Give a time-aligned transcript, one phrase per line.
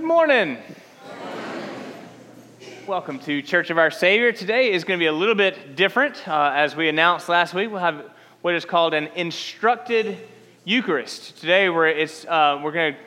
[0.00, 0.56] Good morning.
[2.86, 4.32] Welcome to Church of Our Savior.
[4.32, 6.26] Today is going to be a little bit different.
[6.26, 8.06] Uh, as we announced last week, we'll have
[8.40, 10.16] what is called an instructed
[10.64, 11.38] Eucharist.
[11.38, 12.98] Today, we're, it's, uh, we're going to,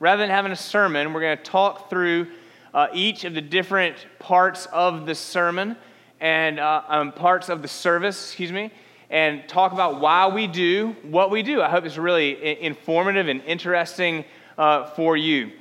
[0.00, 2.26] rather than having a sermon, we're going to talk through
[2.74, 5.76] uh, each of the different parts of the sermon
[6.18, 8.72] and uh, um, parts of the service, excuse me,
[9.08, 11.62] and talk about why we do what we do.
[11.62, 14.24] I hope it's really informative and interesting
[14.58, 15.52] uh, for you.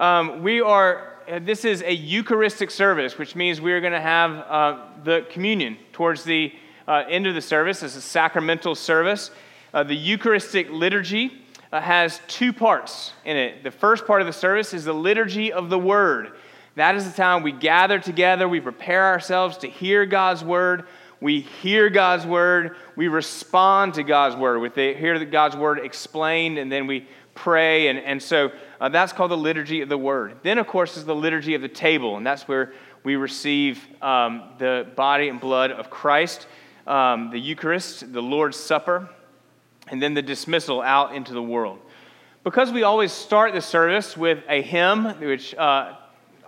[0.00, 4.00] Um, we are, uh, this is a Eucharistic service, which means we are going to
[4.00, 6.54] have uh, the communion towards the
[6.88, 7.82] uh, end of the service.
[7.82, 9.30] It's a sacramental service.
[9.74, 13.62] Uh, the Eucharistic liturgy uh, has two parts in it.
[13.62, 16.32] The first part of the service is the liturgy of the Word.
[16.76, 20.86] That is the time we gather together, we prepare ourselves to hear God's Word.
[21.20, 24.58] We hear God's word, we respond to God's word.
[24.58, 27.88] We hear God's word explained, and then we pray.
[27.88, 30.36] And, and so uh, that's called the liturgy of the word.
[30.42, 32.72] Then, of course, is the liturgy of the table, and that's where
[33.02, 36.46] we receive um, the body and blood of Christ,
[36.86, 39.08] um, the Eucharist, the Lord's Supper,
[39.88, 41.78] and then the dismissal out into the world.
[42.44, 45.94] Because we always start the service with a hymn, which uh,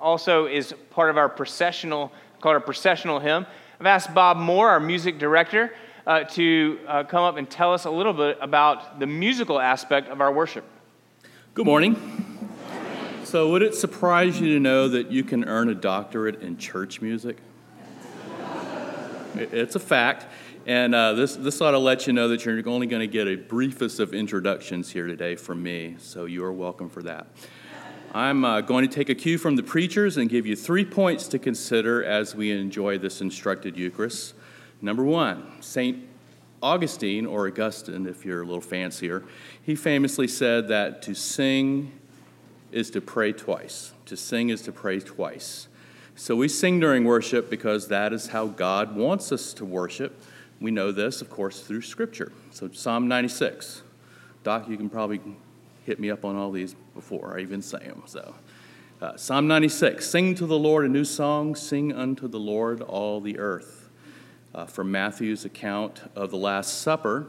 [0.01, 3.47] also is part of our processional, called our processional hymn,
[3.83, 5.73] I've asked Bob Moore, our music director,
[6.07, 10.09] uh, to uh, come up and tell us a little bit about the musical aspect
[10.09, 10.65] of our worship.
[11.55, 11.97] Good morning.
[13.25, 17.01] So, would it surprise you to know that you can earn a doctorate in church
[17.01, 17.39] music?
[19.35, 20.27] It's a fact.
[20.67, 23.27] And uh, this, this ought to let you know that you're only going to get
[23.27, 27.27] a briefest of introductions here today from me, so you are welcome for that.
[28.15, 31.27] I'm uh, going to take a cue from the preachers and give you three points
[31.29, 34.35] to consider as we enjoy this instructed Eucharist.
[34.83, 36.09] Number one, St.
[36.61, 39.23] Augustine, or Augustine if you're a little fancier,
[39.63, 41.93] he famously said that to sing
[42.73, 43.93] is to pray twice.
[44.07, 45.69] To sing is to pray twice.
[46.17, 50.21] So we sing during worship because that is how God wants us to worship.
[50.61, 52.33] We know this, of course, through Scripture.
[52.51, 53.83] So Psalm 96.
[54.43, 55.21] Doc, you can probably
[55.87, 58.03] hit me up on all these before I even say them.
[58.07, 58.35] So,
[59.01, 63.21] uh, Psalm 96 Sing to the Lord a new song, sing unto the Lord all
[63.21, 63.82] the earth
[64.55, 67.27] uh, from Matthew's account of the Last Supper.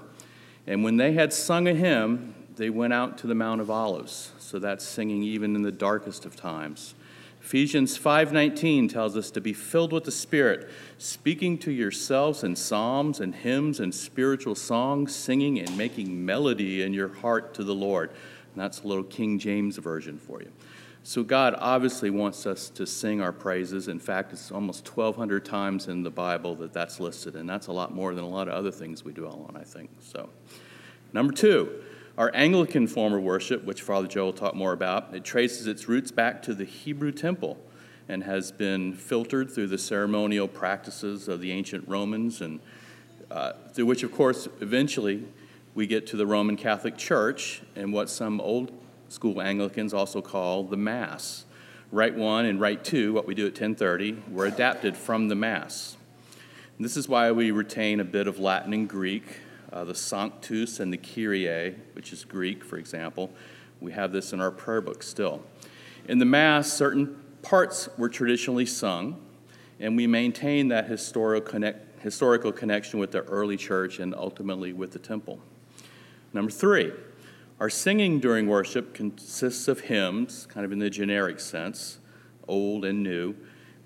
[0.67, 4.31] And when they had sung a hymn, they went out to the Mount of Olives.
[4.39, 6.95] So that's singing even in the darkest of times.
[7.41, 13.19] Ephesians 5:19 tells us to be filled with the Spirit, speaking to yourselves in psalms
[13.19, 18.11] and hymns and spiritual songs, singing and making melody in your heart to the Lord.
[18.53, 20.51] And that's a little King James version for you.
[21.05, 23.89] So, God obviously wants us to sing our praises.
[23.89, 27.73] In fact, it's almost 1,200 times in the Bible that that's listed, and that's a
[27.73, 29.89] lot more than a lot of other things we dwell on, I think.
[29.99, 30.29] So,
[31.11, 31.83] number two,
[32.17, 35.89] our Anglican form of worship, which Father Joe will talk more about, it traces its
[35.89, 37.57] roots back to the Hebrew temple
[38.07, 42.61] and has been filtered through the ceremonial practices of the ancient Romans, and
[43.29, 45.25] uh, through which, of course, eventually
[45.75, 48.71] we get to the Roman Catholic Church and what some old
[49.13, 51.45] school Anglicans also call the Mass.
[51.91, 55.97] Rite 1 and Rite 2, what we do at 1030, were adapted from the Mass.
[56.75, 60.79] And this is why we retain a bit of Latin and Greek, uh, the Sanctus
[60.79, 63.31] and the Kyrie, which is Greek, for example.
[63.79, 65.43] We have this in our prayer book still.
[66.07, 69.21] In the Mass, certain parts were traditionally sung,
[69.79, 74.91] and we maintain that historical, connect, historical connection with the early church and ultimately with
[74.91, 75.39] the temple.
[76.33, 76.91] Number three,
[77.59, 81.99] our singing during worship consists of hymns, kind of in the generic sense,
[82.47, 83.35] old and new,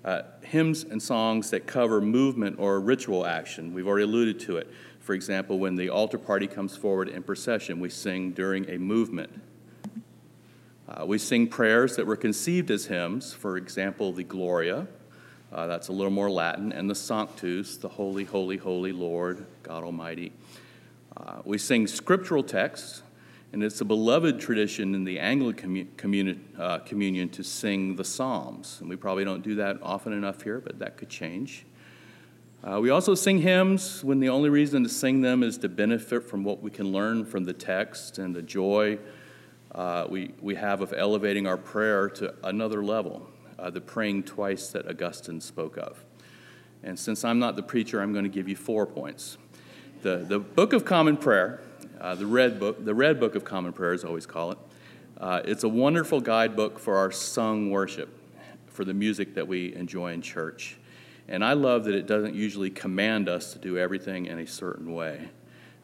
[0.04, 3.74] uh, hymns and songs that cover movement or ritual action.
[3.74, 4.70] We've already alluded to it.
[5.00, 9.30] For example, when the altar party comes forward in procession, we sing during a movement.
[10.88, 14.86] Uh, we sing prayers that were conceived as hymns, for example, the Gloria,
[15.52, 19.82] uh, that's a little more Latin, and the Sanctus, the Holy, Holy, Holy Lord, God
[19.82, 20.32] Almighty.
[21.16, 23.02] Uh, we sing scriptural texts,
[23.52, 25.88] and it's a beloved tradition in the Anglican
[26.58, 28.78] uh, communion to sing the Psalms.
[28.80, 31.64] And we probably don't do that often enough here, but that could change.
[32.62, 36.24] Uh, we also sing hymns when the only reason to sing them is to benefit
[36.24, 38.98] from what we can learn from the text and the joy
[39.74, 43.28] uh, we, we have of elevating our prayer to another level,
[43.58, 46.04] uh, the praying twice that Augustine spoke of.
[46.82, 49.36] And since I'm not the preacher, I'm going to give you four points.
[50.02, 51.60] The, the Book of Common Prayer
[52.00, 54.58] uh, the red book, the red book of common prayers, always call it.
[55.18, 58.08] Uh, it's a wonderful guidebook for our sung worship,
[58.66, 60.76] for the music that we enjoy in church.
[61.26, 64.94] And I love that it doesn't usually command us to do everything in a certain
[64.94, 65.28] way.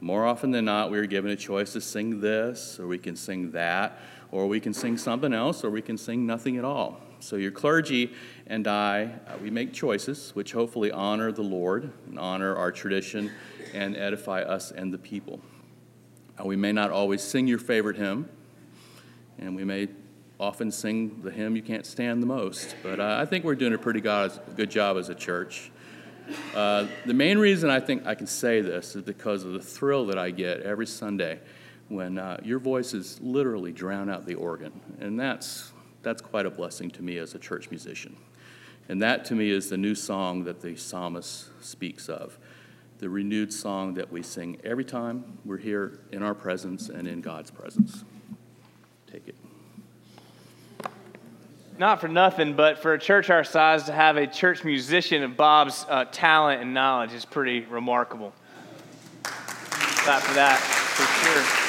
[0.01, 3.17] More often than not, we are given a choice to sing this, or we can
[3.17, 3.99] sing that,
[4.31, 7.01] or we can sing something else, or we can sing nothing at all.
[7.21, 8.13] So, your clergy
[8.47, 13.31] and I, uh, we make choices which hopefully honor the Lord and honor our tradition
[13.73, 15.41] and edify us and the people.
[16.43, 18.29] We may not always sing your favorite hymn,
[19.39, 19.89] and we may
[20.41, 23.75] often sing the hymn you can't stand the most, but uh, I think we're doing
[23.75, 25.71] a pretty good job as a church.
[26.55, 30.07] Uh, the main reason I think I can say this is because of the thrill
[30.07, 31.41] that I get every Sunday
[31.89, 34.73] when uh, your voices literally drown out the organ.
[35.01, 35.73] And that's,
[36.03, 38.17] that's quite a blessing to me as a church musician.
[38.89, 42.39] And that to me is the new song that the psalmist speaks of
[42.99, 47.21] the renewed song that we sing every time we're here in our presence and in
[47.21, 48.05] God's presence.
[49.11, 49.37] Take it
[51.79, 55.37] not for nothing, but for a church our size to have a church musician of
[55.37, 58.33] Bob's uh, talent and knowledge is pretty remarkable.
[59.23, 61.61] Clap for that, for sure.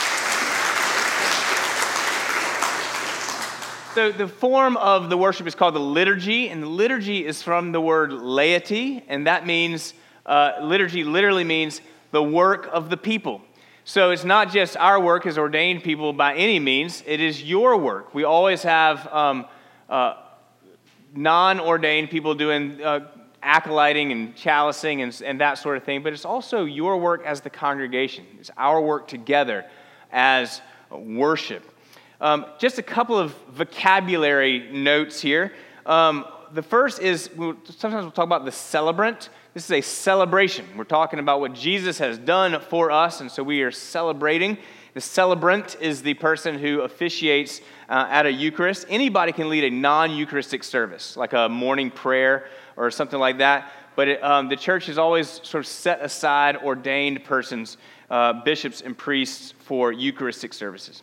[3.95, 7.71] So, the form of the worship is called the liturgy, and the liturgy is from
[7.71, 9.93] the word laity, and that means,
[10.25, 13.41] uh, liturgy literally means the work of the people.
[13.83, 17.77] So, it's not just our work as ordained people by any means, it is your
[17.77, 18.13] work.
[18.13, 19.07] We always have.
[19.07, 19.45] Um,
[19.89, 20.15] uh,
[21.15, 23.07] non ordained people doing uh,
[23.41, 27.41] acolyting and chalicing and, and that sort of thing, but it's also your work as
[27.41, 28.25] the congregation.
[28.39, 29.65] It's our work together
[30.11, 31.63] as worship.
[32.19, 35.53] Um, just a couple of vocabulary notes here.
[35.85, 37.29] Um, the first is
[37.65, 39.29] sometimes we'll talk about the celebrant.
[39.55, 40.65] This is a celebration.
[40.75, 44.57] We're talking about what Jesus has done for us, and so we are celebrating.
[44.93, 48.85] The celebrant is the person who officiates uh, at a Eucharist.
[48.89, 53.71] Anybody can lead a non Eucharistic service, like a morning prayer or something like that.
[53.95, 57.77] But it, um, the church has always sort of set aside ordained persons,
[58.09, 61.01] uh, bishops and priests, for Eucharistic services.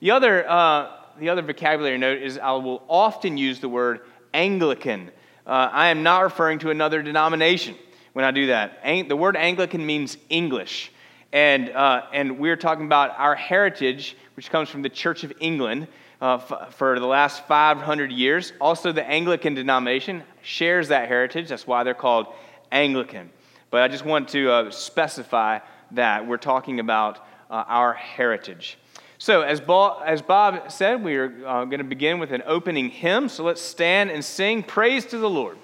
[0.00, 0.90] The other, uh,
[1.20, 4.00] the other vocabulary note is I will often use the word
[4.34, 5.12] Anglican.
[5.46, 7.76] Uh, I am not referring to another denomination
[8.12, 8.78] when I do that.
[8.82, 10.92] Ang- the word Anglican means English.
[11.32, 15.88] And, uh, and we're talking about our heritage, which comes from the Church of England
[16.20, 18.52] uh, f- for the last 500 years.
[18.60, 21.48] Also, the Anglican denomination shares that heritage.
[21.48, 22.26] That's why they're called
[22.70, 23.30] Anglican.
[23.70, 25.60] But I just want to uh, specify
[25.92, 27.18] that we're talking about
[27.50, 28.78] uh, our heritage.
[29.16, 32.90] So, as Bob, as Bob said, we are uh, going to begin with an opening
[32.90, 33.28] hymn.
[33.28, 35.56] So, let's stand and sing Praise to the Lord.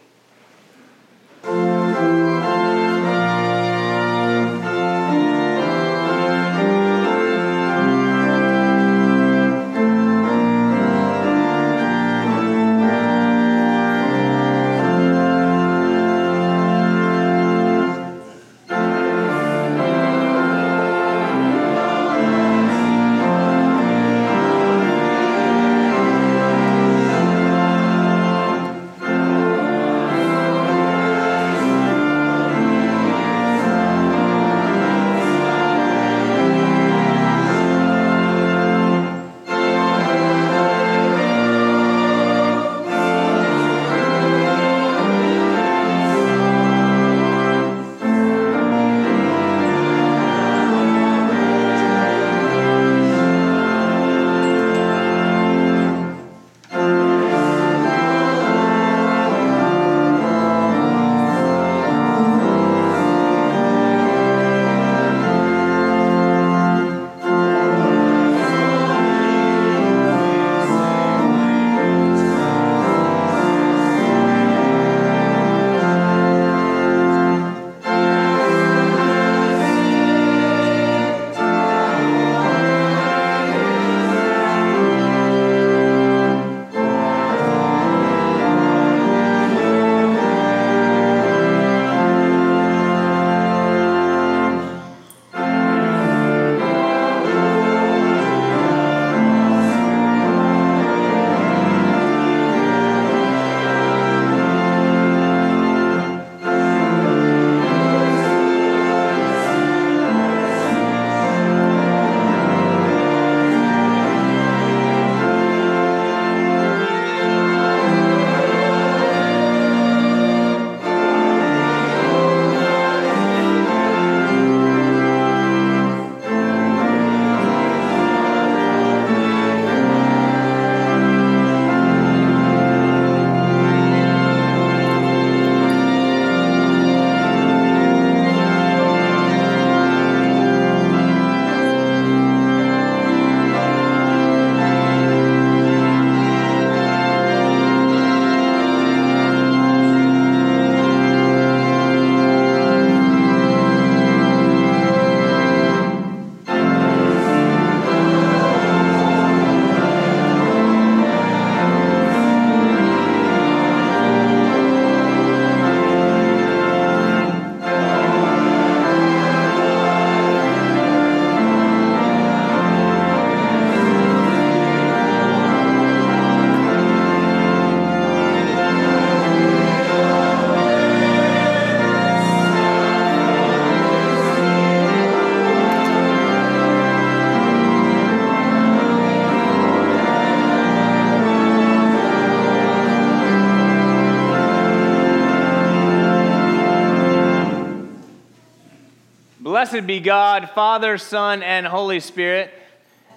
[199.58, 202.54] Blessed be God, Father, Son, and Holy Spirit,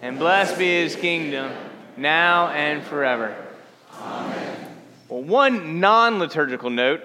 [0.01, 1.51] and blessed be his kingdom,
[1.97, 3.35] now and forever.
[3.93, 4.67] Amen.
[5.07, 7.03] Well, one non liturgical note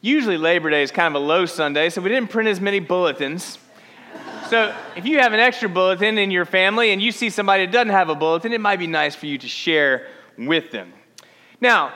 [0.00, 2.80] usually Labor Day is kind of a low Sunday, so we didn't print as many
[2.80, 3.58] bulletins.
[4.48, 7.72] So if you have an extra bulletin in your family and you see somebody that
[7.72, 10.92] doesn't have a bulletin, it might be nice for you to share with them.
[11.60, 11.92] Now,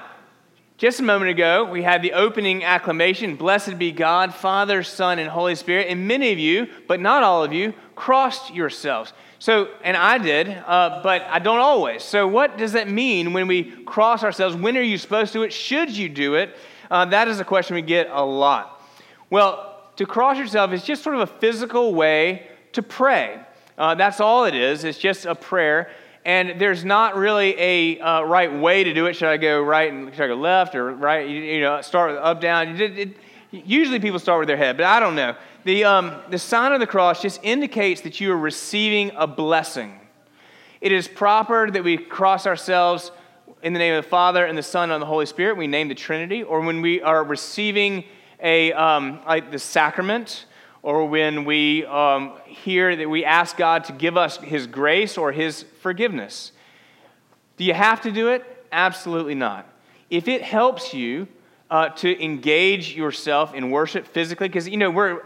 [0.79, 5.29] just a moment ago, we had the opening acclamation Blessed be God, Father, Son, and
[5.31, 5.87] Holy Spirit.
[5.89, 9.15] And many of you, but not all of you, crossed yourselves.
[9.39, 12.03] So, and I did, uh, but I don't always.
[12.03, 14.55] So, what does that mean when we cross ourselves?
[14.55, 15.53] When are you supposed to do it?
[15.53, 16.55] Should you do it?
[16.91, 18.83] Uh, that is a question we get a lot.
[19.31, 23.41] Well, to cross yourself is just sort of a physical way to pray.
[23.79, 25.91] Uh, that's all it is, it's just a prayer
[26.27, 29.15] and there's not really a uh, right way to do it.
[29.15, 31.27] Should I go right and should I go left or right?
[31.27, 32.81] You, you know, start with up, down.
[32.81, 33.17] It, it,
[33.53, 35.37] usually people start with their head, but I don't know.
[35.63, 40.01] The, um, the sign of the cross just indicates that you are receiving a blessing.
[40.81, 43.13] It is proper that we cross ourselves
[43.63, 45.57] in the name of the Father and the Son and the Holy Spirit.
[45.57, 48.03] We name the Trinity, or when we are receiving
[48.43, 50.46] a um, like the sacrament
[50.87, 55.33] or when we um, hear that we ask God to give us His grace or
[55.33, 56.53] His forgiveness.
[57.57, 58.45] Do you have to do it?
[58.71, 59.69] Absolutely not.
[60.11, 61.27] If it helps you
[61.73, 65.23] uh, to engage yourself in worship physically, because you know we're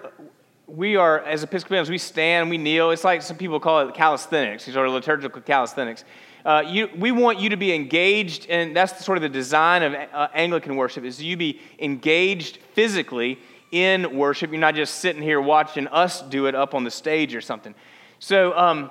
[0.67, 2.91] we are as Episcopalians we stand, we kneel.
[2.91, 6.05] It's like some people call it calisthenics, these are liturgical calisthenics.
[6.43, 9.93] Uh, you, we want you to be engaged, and that's sort of the design of
[9.93, 13.39] uh, Anglican worship: is you be engaged physically
[13.71, 14.51] in worship.
[14.51, 17.75] You're not just sitting here watching us do it up on the stage or something.
[18.19, 18.91] So, um,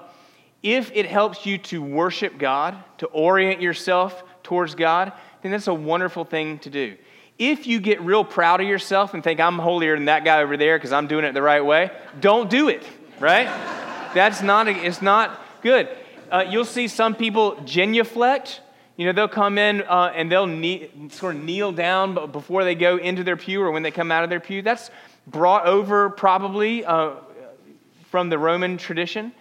[0.62, 5.74] if it helps you to worship God, to orient yourself towards God, then that's a
[5.74, 6.98] wonderful thing to do.
[7.38, 10.58] If you get real proud of yourself and think, I'm holier than that guy over
[10.58, 12.84] there because I'm doing it the right way, don't do it,
[13.20, 13.46] right?
[14.13, 15.88] that's not, it's not good.
[16.30, 18.60] Uh, you'll see some people genuflect,
[19.00, 22.76] you know, they'll come in uh, and they'll knee, sort of kneel down before they
[22.76, 24.62] go into their pew or when they come out of their pew.
[24.62, 24.92] That's
[25.26, 27.12] brought over probably uh,
[28.12, 29.32] from the Roman tradition.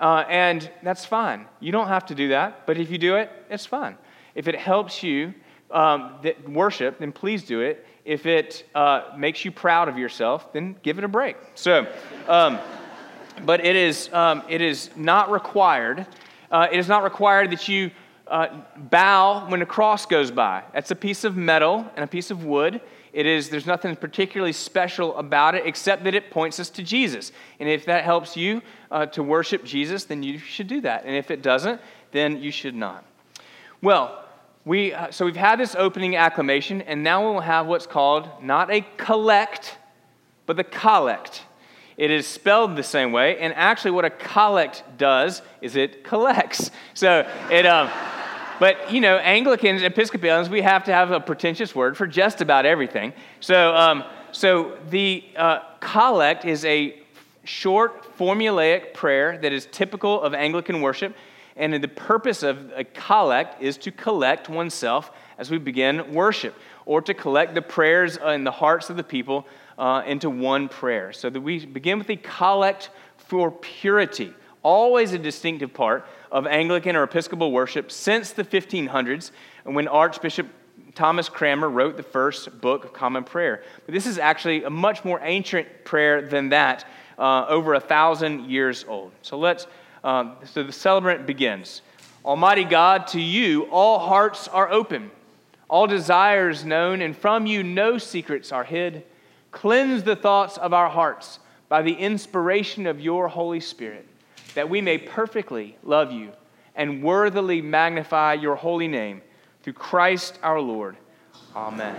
[0.00, 1.44] Uh, and that's fine.
[1.60, 3.98] You don't have to do that, but if you do it, it's fine.
[4.34, 5.34] If it helps you
[5.70, 7.86] um, worship, then please do it.
[8.06, 11.36] If it uh, makes you proud of yourself, then give it a break.
[11.54, 11.86] So,
[12.28, 12.58] um,
[13.44, 16.06] but it is, um, it is not required.
[16.50, 17.90] Uh, it is not required that you
[18.28, 20.62] uh, bow when a cross goes by.
[20.72, 22.80] That's a piece of metal and a piece of wood.
[23.12, 27.30] It is, there's nothing particularly special about it except that it points us to Jesus.
[27.60, 31.04] And if that helps you uh, to worship Jesus, then you should do that.
[31.04, 31.80] And if it doesn't,
[32.12, 33.04] then you should not.
[33.82, 34.24] Well,
[34.64, 38.70] we, uh, so we've had this opening acclamation, and now we'll have what's called not
[38.70, 39.76] a collect,
[40.46, 41.42] but the collect.
[42.02, 46.72] It is spelled the same way, and actually, what a collect does is it collects.
[46.94, 47.64] So it.
[47.64, 47.88] Um,
[48.58, 52.66] but, you know, Anglicans, Episcopalians, we have to have a pretentious word for just about
[52.66, 53.12] everything.
[53.40, 57.00] So, um, so the uh, collect is a
[57.44, 61.16] short, formulaic prayer that is typical of Anglican worship.
[61.56, 67.00] And the purpose of a collect is to collect oneself as we begin worship, or
[67.02, 69.46] to collect the prayers in the hearts of the people
[69.82, 71.12] uh, into one prayer.
[71.12, 76.94] So that we begin with the collect for purity, always a distinctive part of Anglican
[76.94, 79.32] or Episcopal worship since the 1500s
[79.64, 80.46] when Archbishop
[80.94, 83.64] Thomas Cranmer wrote the first book of Common Prayer.
[83.84, 86.84] But this is actually a much more ancient prayer than that,
[87.18, 89.10] uh, over a thousand years old.
[89.22, 89.66] So let's,
[90.04, 91.82] um, so the celebrant begins
[92.24, 95.10] Almighty God, to you all hearts are open,
[95.68, 99.02] all desires known, and from you no secrets are hid.
[99.52, 101.38] Cleanse the thoughts of our hearts
[101.68, 104.08] by the inspiration of your Holy Spirit
[104.54, 106.32] that we may perfectly love you
[106.74, 109.22] and worthily magnify your holy name
[109.62, 110.96] through Christ our Lord.
[111.54, 111.94] Amen.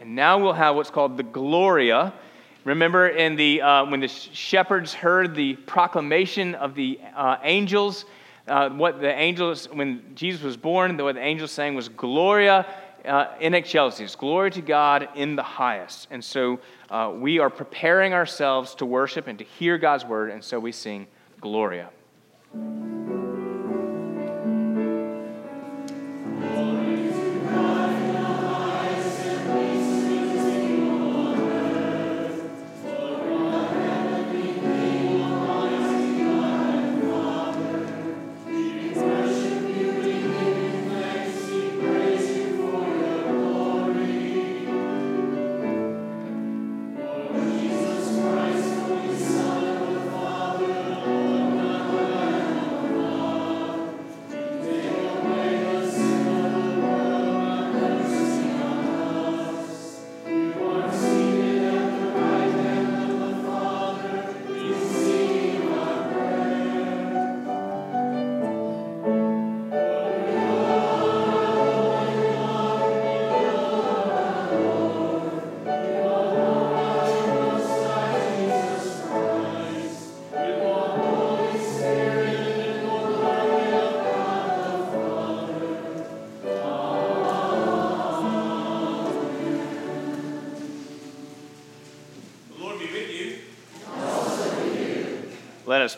[0.00, 2.12] And now we'll have what's called the Gloria.
[2.64, 8.04] Remember, in the, uh, when the shepherds heard the proclamation of the uh, angels,
[8.48, 12.66] uh, what the angels, when Jesus was born, what the angels sang was Gloria
[13.06, 16.08] uh, in excelsis, glory to God in the highest.
[16.10, 20.42] And so uh, we are preparing ourselves to worship and to hear God's word, and
[20.42, 21.06] so we sing
[21.40, 21.90] Gloria.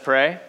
[0.02, 0.40] Pray.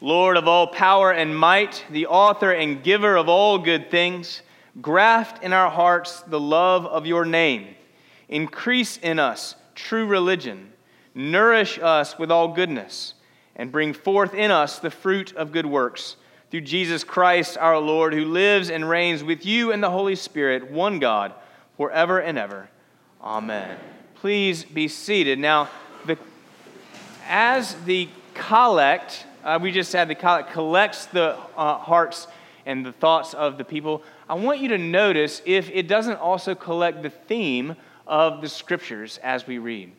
[0.00, 4.42] Lord of all power and might, the author and giver of all good things,
[4.80, 7.68] graft in our hearts the love of your name.
[8.28, 10.72] Increase in us true religion.
[11.14, 13.14] Nourish us with all goodness,
[13.54, 16.16] and bring forth in us the fruit of good works.
[16.50, 20.70] Through Jesus Christ our Lord, who lives and reigns with you and the Holy Spirit,
[20.70, 21.32] one God,
[21.76, 22.68] forever and ever.
[23.22, 23.78] Amen.
[24.16, 25.38] Please be seated.
[25.38, 25.68] Now,
[26.04, 26.18] the,
[27.26, 32.28] as the collect, uh, we just said the collect collects the uh, hearts
[32.66, 34.02] and the thoughts of the people.
[34.28, 39.18] I want you to notice if it doesn't also collect the theme of the scriptures
[39.22, 39.92] as we read.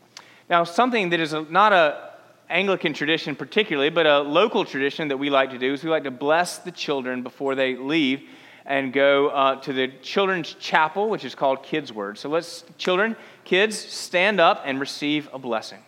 [0.50, 2.12] Now, something that is a, not a
[2.50, 6.04] Anglican tradition particularly, but a local tradition that we like to do is we like
[6.04, 8.22] to bless the children before they leave
[8.66, 12.18] and go uh, to the children's chapel, which is called Kids Word.
[12.18, 15.80] So let's, children, kids, stand up and receive a blessing.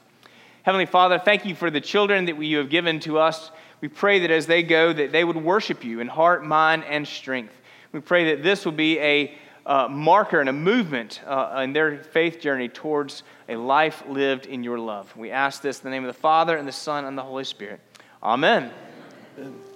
[0.63, 3.51] Heavenly Father, thank you for the children that you have given to us.
[3.81, 7.07] We pray that as they go, that they would worship you in heart, mind, and
[7.07, 7.53] strength.
[7.91, 9.33] We pray that this will be a
[9.65, 14.63] uh, marker and a movement uh, in their faith journey towards a life lived in
[14.63, 15.15] your love.
[15.15, 17.43] We ask this in the name of the Father, and the Son, and the Holy
[17.43, 17.79] Spirit.
[18.21, 18.71] Amen.
[19.37, 19.68] Amen.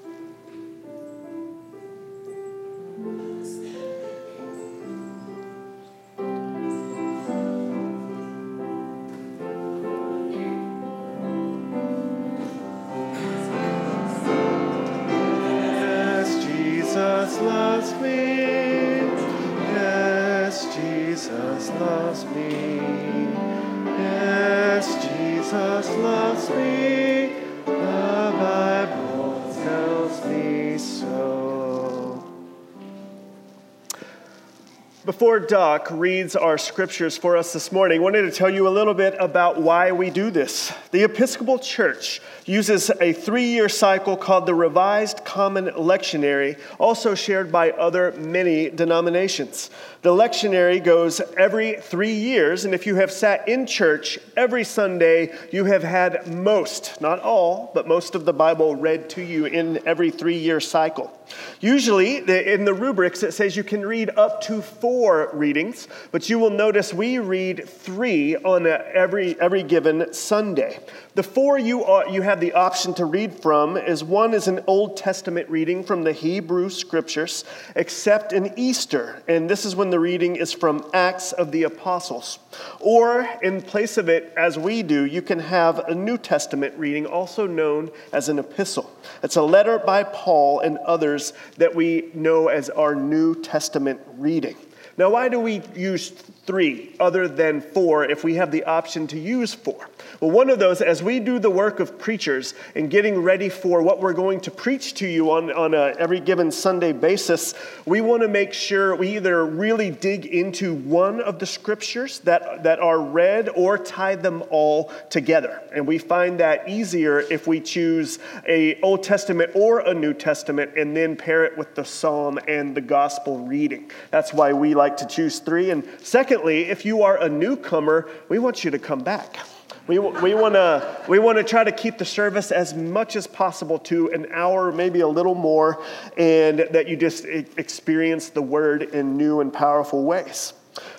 [35.06, 38.70] Before Doc reads our scriptures for us this morning, I wanted to tell you a
[38.70, 40.74] little bit about why we do this.
[40.92, 47.52] The Episcopal Church uses a three year cycle called the Revised Common Lectionary, also shared
[47.52, 49.70] by other many denominations.
[50.04, 55.34] The lectionary goes every three years, and if you have sat in church every Sunday,
[55.50, 59.80] you have had most, not all, but most of the Bible read to you in
[59.88, 61.18] every three year cycle.
[61.62, 66.38] Usually, in the rubrics, it says you can read up to four readings, but you
[66.38, 70.80] will notice we read three on every, every given Sunday.
[71.16, 74.62] The four you, are, you have the option to read from is one is an
[74.66, 77.46] Old Testament reading from the Hebrew Scriptures,
[77.76, 82.40] except in Easter, and this is when the reading is from Acts of the Apostles.
[82.80, 87.06] Or, in place of it, as we do, you can have a New Testament reading,
[87.06, 88.90] also known as an epistle.
[89.22, 94.56] It's a letter by Paul and others that we know as our New Testament reading.
[94.98, 96.12] Now, why do we use
[96.46, 99.90] three other than four if we have the option to use four?
[100.20, 103.82] Well, one of those, as we do the work of preachers and getting ready for
[103.82, 107.54] what we're going to preach to you on, on a every given Sunday basis,
[107.86, 112.64] we want to make sure we either really dig into one of the scriptures that,
[112.64, 115.62] that are read or tie them all together.
[115.74, 120.72] And we find that easier if we choose a Old Testament or a New Testament
[120.78, 123.92] and then pair it with the psalm and the gospel reading.
[124.12, 125.72] That's why we like to choose three.
[125.72, 125.88] And
[126.34, 129.38] secondly, if you are a newcomer, we want you to come back.
[129.86, 133.78] We, we want to we wanna try to keep the service as much as possible
[133.80, 135.84] to an hour, maybe a little more,
[136.18, 140.54] and that you just experience the word in new and powerful ways.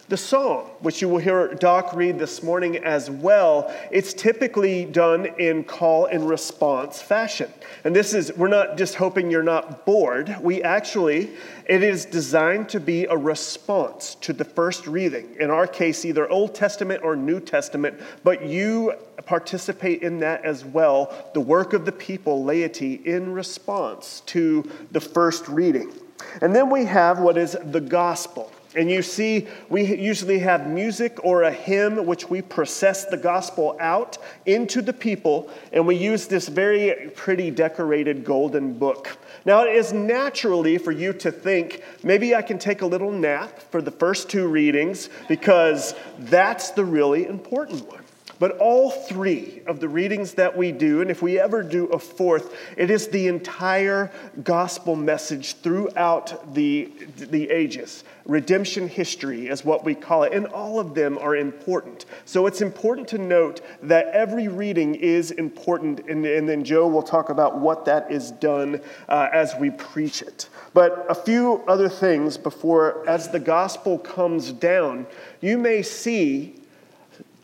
[0.07, 5.25] The psalm, which you will hear Doc read this morning as well, it's typically done
[5.39, 7.51] in call and response fashion.
[7.85, 10.37] And this is, we're not just hoping you're not bored.
[10.43, 11.31] We actually,
[11.67, 15.37] it is designed to be a response to the first reading.
[15.41, 18.93] In our case, either Old Testament or New Testament, but you
[19.25, 25.01] participate in that as well, the work of the people, laity, in response to the
[25.01, 25.95] first reading.
[26.43, 28.53] And then we have what is the gospel.
[28.77, 33.77] And you see, we usually have music or a hymn which we process the gospel
[33.79, 39.17] out into the people, and we use this very pretty decorated golden book.
[39.45, 43.61] Now, it is naturally for you to think maybe I can take a little nap
[43.71, 48.05] for the first two readings because that's the really important one.
[48.41, 51.99] But all three of the readings that we do, and if we ever do a
[51.99, 54.11] fourth, it is the entire
[54.43, 58.03] gospel message throughout the, the ages.
[58.27, 62.07] Redemption history is what we call it, and all of them are important.
[62.25, 67.03] So it's important to note that every reading is important, and, and then Joe will
[67.03, 70.49] talk about what that is done uh, as we preach it.
[70.73, 75.07] But a few other things before, as the gospel comes down,
[75.43, 76.57] you may see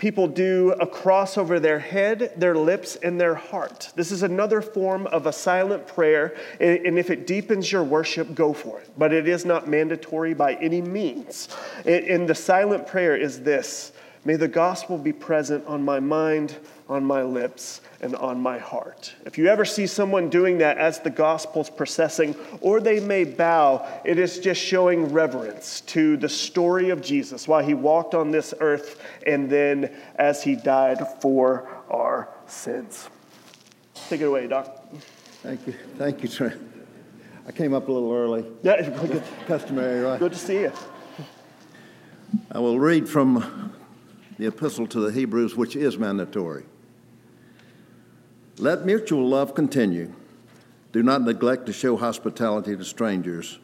[0.01, 3.93] people do a cross over their head, their lips, and their heart.
[3.95, 8.53] This is another form of a silent prayer, and if it deepens your worship, go
[8.53, 8.91] for it.
[8.97, 11.49] But it is not mandatory by any means.
[11.85, 13.93] And the silent prayer is this
[14.25, 16.57] May the gospel be present on my mind,
[16.91, 19.15] on my lips, and on my heart.
[19.25, 23.87] If you ever see someone doing that as the gospel's processing, or they may bow,
[24.05, 28.53] it is just showing reverence to the story of Jesus while he walked on this
[28.59, 33.09] earth and then as he died for our sins.
[34.09, 34.85] Take it away, Doc.
[35.45, 35.75] Thank you.
[35.97, 36.61] Thank you, Trent.
[37.47, 38.45] I came up a little early.
[38.65, 39.23] Yeah, good.
[39.47, 40.19] Customary, right?
[40.19, 40.73] Good to see you.
[42.51, 43.75] I will read from
[44.39, 46.65] the epistle to the Hebrews, which is mandatory.
[48.61, 50.13] Let mutual love continue.
[50.93, 53.59] Do not neglect to show hospitality to strangers,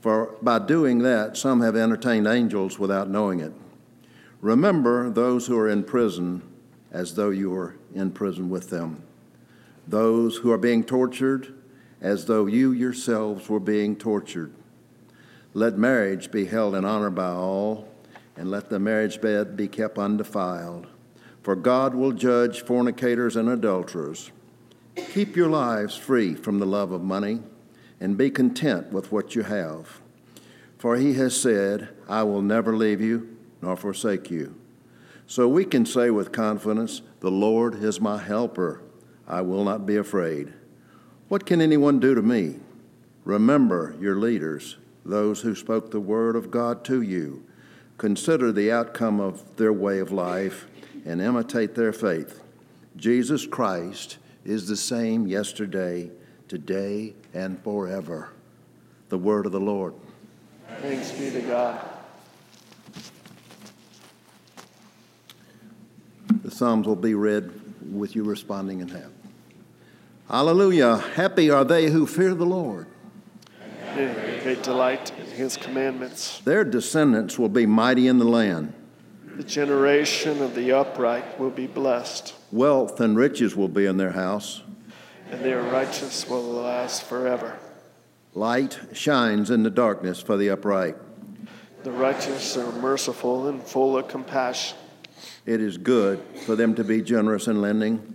[0.00, 3.52] for by doing that, some have entertained angels without knowing it.
[4.40, 6.42] Remember those who are in prison
[6.90, 9.04] as though you were in prison with them,
[9.86, 11.54] those who are being tortured
[12.00, 14.52] as though you yourselves were being tortured.
[15.54, 17.86] Let marriage be held in honor by all,
[18.36, 20.88] and let the marriage bed be kept undefiled
[21.42, 24.30] for God will judge fornicators and adulterers.
[25.12, 27.40] Keep your lives free from the love of money
[28.00, 30.00] and be content with what you have.
[30.78, 34.56] For he has said, I will never leave you nor forsake you.
[35.26, 38.82] So we can say with confidence, The Lord is my helper.
[39.26, 40.52] I will not be afraid.
[41.28, 42.56] What can anyone do to me?
[43.24, 47.44] Remember your leaders, those who spoke the word of God to you.
[47.98, 50.66] Consider the outcome of their way of life
[51.04, 52.42] and imitate their faith.
[52.96, 56.10] Jesus Christ is the same yesterday,
[56.48, 58.30] today, and forever.
[59.08, 59.94] The word of the Lord.
[60.80, 61.80] Thanks be to God.
[66.42, 67.52] The Psalms will be read
[67.92, 69.10] with you responding in half.
[70.28, 70.96] Hallelujah.
[70.96, 72.86] Happy are they who fear the Lord.
[73.94, 76.40] Great delight in his commandments.
[76.40, 78.72] Their descendants will be mighty in the land.
[79.36, 82.34] The generation of the upright will be blessed.
[82.50, 84.62] Wealth and riches will be in their house.
[85.30, 87.58] And their righteousness will last forever.
[88.34, 90.96] Light shines in the darkness for the upright.
[91.82, 94.76] The righteous are merciful and full of compassion.
[95.46, 98.14] It is good for them to be generous in lending.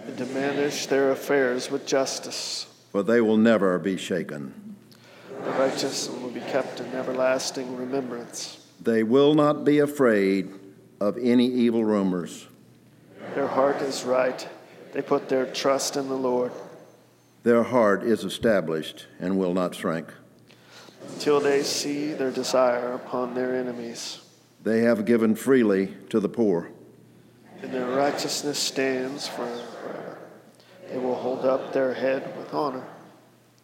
[0.00, 2.66] And to manage their affairs with justice.
[2.92, 4.76] For they will never be shaken.
[5.44, 8.65] The righteous will be kept in everlasting remembrance.
[8.86, 10.48] They will not be afraid
[11.00, 12.46] of any evil rumors.
[13.34, 14.48] Their heart is right.
[14.92, 16.52] They put their trust in the Lord.
[17.42, 20.06] Their heart is established and will not shrink.
[21.14, 24.20] Until they see their desire upon their enemies.
[24.62, 26.70] They have given freely to the poor.
[27.62, 30.18] And their righteousness stands forever.
[30.88, 32.86] They will hold up their head with honor.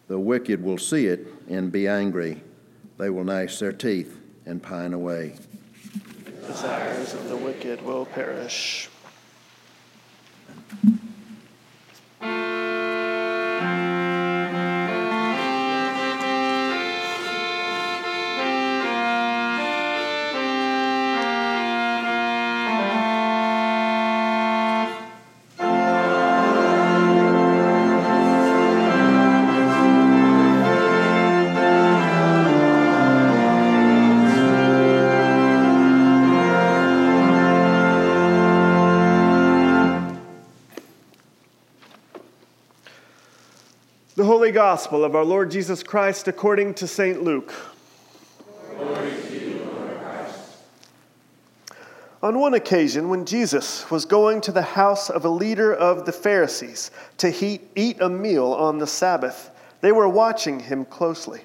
[0.09, 2.43] The wicked will see it and be angry.
[2.97, 5.35] They will gnash their teeth and pine away.
[6.25, 8.89] The desires of the wicked will perish.
[44.73, 47.21] Gospel of our Lord Jesus Christ according to St.
[47.21, 47.53] Luke.
[52.23, 56.11] On one occasion, when Jesus was going to the house of a leader of the
[56.11, 61.41] Pharisees to eat a meal on the Sabbath, they were watching him closely.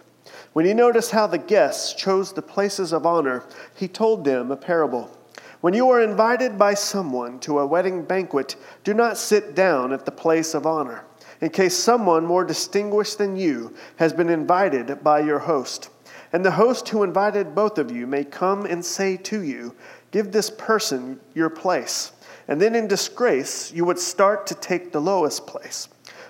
[0.54, 4.56] When he noticed how the guests chose the places of honor, he told them a
[4.56, 5.14] parable.
[5.60, 10.06] When you are invited by someone to a wedding banquet, do not sit down at
[10.06, 11.04] the place of honor
[11.40, 15.90] in case someone more distinguished than you has been invited by your host.
[16.32, 19.74] And the host who invited both of you may come and say to you,
[20.10, 22.12] Give this person your place.
[22.48, 25.88] And then in disgrace, you would start to take the lowest place.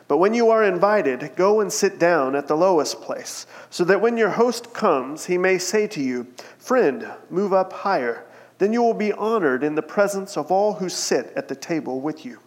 [0.09, 4.01] But when you are invited, go and sit down at the lowest place, so that
[4.01, 6.27] when your host comes, he may say to you,
[6.59, 8.25] Friend, move up higher.
[8.57, 12.01] Then you will be honored in the presence of all who sit at the table
[12.01, 12.40] with you.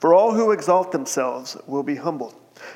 [0.00, 2.34] For all who exalt themselves will be humbled,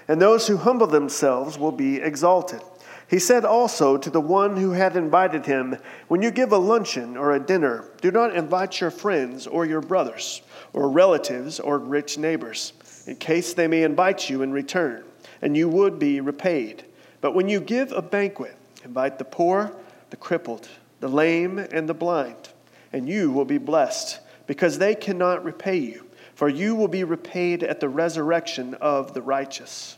[0.09, 2.61] and those who humble themselves will be exalted.
[3.09, 7.17] He said also to the one who had invited him, When you give a luncheon
[7.17, 10.43] or a dinner, do not invite your friends or your brothers,
[10.75, 12.75] or relatives, or rich neighbors,
[13.07, 15.03] in case they may invite you in return,
[15.41, 16.85] and you would be repaid.
[17.23, 19.75] But when you give a banquet, invite the poor,
[20.11, 20.69] the crippled,
[21.01, 22.51] the lame, and the blind,
[22.93, 26.04] and you will be blessed, because they cannot repay you,
[26.35, 29.97] for you will be repaid at the resurrection of the righteous.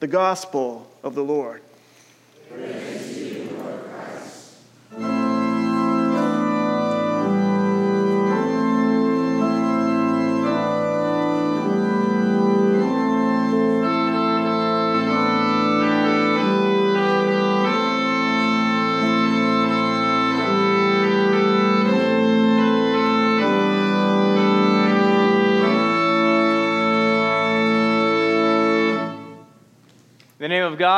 [0.00, 1.62] The Gospel of the Lord.
[2.50, 3.83] the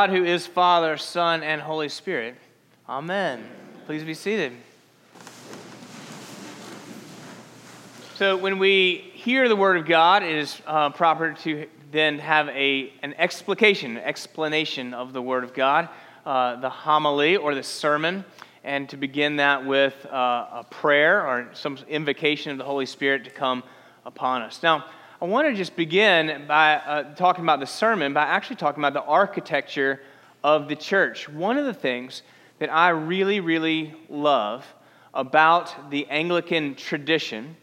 [0.07, 2.35] God, who is Father, Son, and Holy Spirit.
[2.87, 3.43] Amen.
[3.87, 4.53] Please be seated.
[8.15, 12.47] So, when we hear the Word of God, it is uh, proper to then have
[12.49, 15.89] a, an explication, explanation of the Word of God,
[16.25, 18.23] uh, the homily or the sermon,
[18.63, 23.25] and to begin that with uh, a prayer or some invocation of the Holy Spirit
[23.25, 23.61] to come
[24.05, 24.63] upon us.
[24.63, 24.85] Now,
[25.19, 28.93] I want to just begin by uh, talking about the sermon, by actually talking about
[28.93, 29.99] the architecture
[30.43, 31.27] of the church.
[31.27, 32.21] One of the things
[32.59, 34.63] that I really, really love
[35.15, 37.57] about the Anglican tradition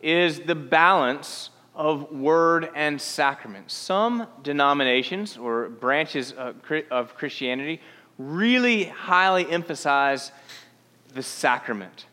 [0.00, 3.70] is the balance of word and sacrament.
[3.70, 7.82] Some denominations or branches of Christianity
[8.16, 10.32] really highly emphasize
[11.12, 12.06] the sacrament.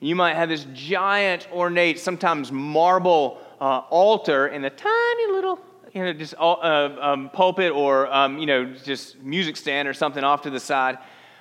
[0.00, 5.56] You might have this giant, ornate, sometimes marble uh, altar in a tiny little,
[5.92, 10.24] you know, just uh, um, pulpit or, um, you know, just music stand or something
[10.24, 10.98] off to the side.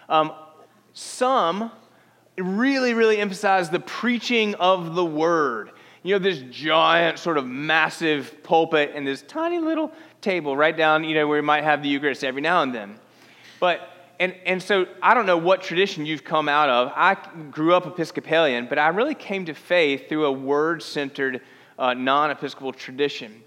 [0.08, 0.32] Um,
[0.94, 1.72] some
[2.38, 5.72] really, really emphasize the preaching of the word.
[6.04, 11.04] You know, this giant, sort of massive pulpit and this tiny little table right down,
[11.04, 13.00] you know, where you might have the Eucharist every now and then.
[13.60, 13.88] But
[14.20, 16.92] and, and so I don't know what tradition you've come out of.
[16.96, 17.18] I
[17.50, 21.42] grew up Episcopalian, but I really came to faith through a word centered
[21.82, 23.44] uh, non Episcopal tradition.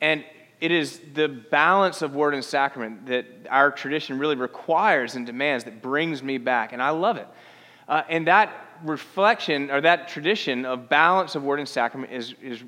[0.00, 0.24] And
[0.60, 5.64] it is the balance of word and sacrament that our tradition really requires and demands
[5.64, 6.72] that brings me back.
[6.72, 7.26] And I love it.
[7.88, 8.50] Uh, and that
[8.84, 12.62] reflection or that tradition of balance of word and sacrament is, is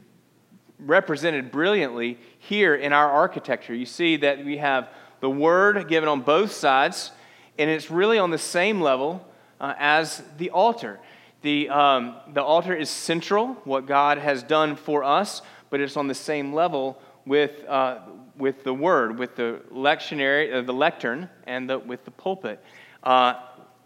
[0.81, 3.75] represented brilliantly here in our architecture.
[3.75, 4.91] You see that we have
[5.21, 7.13] the word given on both sides,
[7.59, 9.27] and it's really on the same level
[9.61, 10.99] uh, as the altar.
[11.47, 16.09] The, um, the altar is central, what God has done for us, but it's on
[16.09, 18.01] the same level with, uh,
[18.37, 22.61] with the word, with the lectionary, uh, the lectern, and the, with the pulpit.
[23.01, 23.35] Uh,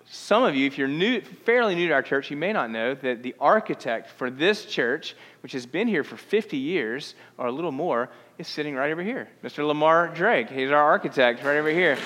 [0.06, 2.94] some of you, if you're new, fairly new to our church, you may not know
[2.94, 7.52] that the architect for this church, which has been here for 50 years or a
[7.52, 8.08] little more,
[8.38, 9.28] is sitting right over here.
[9.44, 9.66] Mr.
[9.66, 10.48] Lamar Drake.
[10.48, 11.96] He's our architect right over here.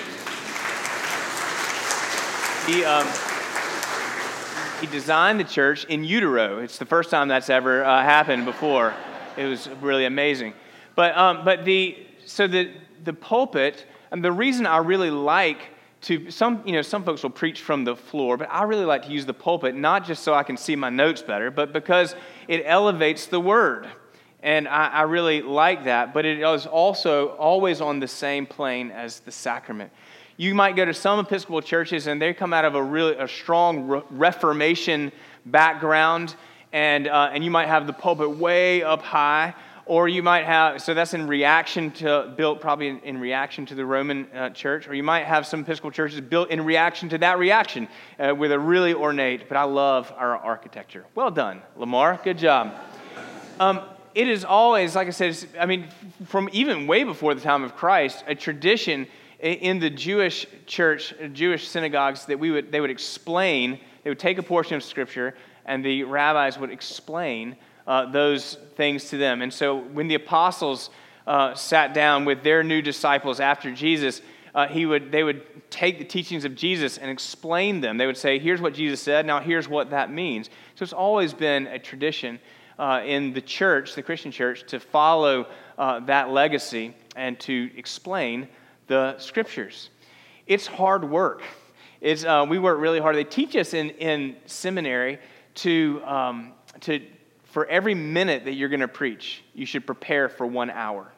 [2.67, 3.07] He, um,
[4.81, 6.59] he designed the church in utero.
[6.59, 8.93] It's the first time that's ever uh, happened before.
[9.37, 10.53] It was really amazing.
[10.95, 12.71] But, um, but the, so the,
[13.03, 15.59] the pulpit, and the reason I really like
[16.01, 19.03] to, some, you know, some folks will preach from the floor, but I really like
[19.05, 22.15] to use the pulpit, not just so I can see my notes better, but because
[22.47, 23.87] it elevates the word.
[24.43, 28.91] And I, I really like that, but it is also always on the same plane
[28.91, 29.91] as the sacrament.
[30.37, 33.27] You might go to some Episcopal churches and they come out of a really a
[33.27, 35.13] strong Reformation
[35.45, 36.35] background,
[36.73, 39.53] and, uh, and you might have the pulpit way up high,
[39.85, 43.75] or you might have, so that's in reaction to, built probably in, in reaction to
[43.75, 47.17] the Roman uh, church, or you might have some Episcopal churches built in reaction to
[47.19, 47.87] that reaction
[48.19, 51.05] uh, with a really ornate, but I love our architecture.
[51.13, 52.73] Well done, Lamar, good job.
[53.59, 53.81] Um,
[54.15, 55.87] it is always, like I said, I mean,
[56.25, 59.07] from even way before the time of Christ, a tradition
[59.39, 64.37] in the Jewish church, Jewish synagogues, that we would, they would explain, they would take
[64.37, 67.55] a portion of Scripture, and the rabbis would explain
[67.87, 69.41] uh, those things to them.
[69.41, 70.89] And so when the apostles
[71.27, 74.21] uh, sat down with their new disciples after Jesus,
[74.53, 77.97] uh, he would, they would take the teachings of Jesus and explain them.
[77.97, 80.49] They would say, here's what Jesus said, now here's what that means.
[80.75, 82.39] So it's always been a tradition
[82.79, 88.47] uh, in the church, the Christian church, to follow uh, that legacy and to explain
[88.87, 89.89] the scriptures.
[90.47, 91.41] It's hard work.
[92.01, 93.15] It's, uh, we work really hard.
[93.15, 95.19] They teach us in, in seminary
[95.55, 97.01] to, um, to,
[97.43, 101.11] for every minute that you're going to preach, you should prepare for one hour.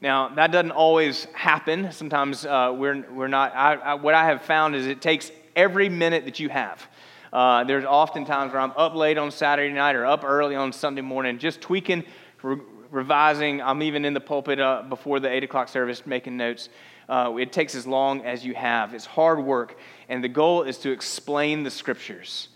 [0.00, 1.92] Now, that doesn't always happen.
[1.92, 3.54] Sometimes uh, we're, we're not.
[3.54, 6.84] I, I, what I have found is it takes every minute that you have.
[7.32, 10.72] Uh, there's often times where I'm up late on Saturday night or up early on
[10.72, 12.04] Sunday morning, just tweaking,
[12.42, 12.58] re-
[12.92, 13.60] revising.
[13.60, 16.68] I'm even in the pulpit uh, before the 8 o'clock service making notes.
[17.08, 18.94] Uh, it takes as long as you have.
[18.94, 19.76] It's hard work,
[20.08, 22.48] and the goal is to explain the scriptures,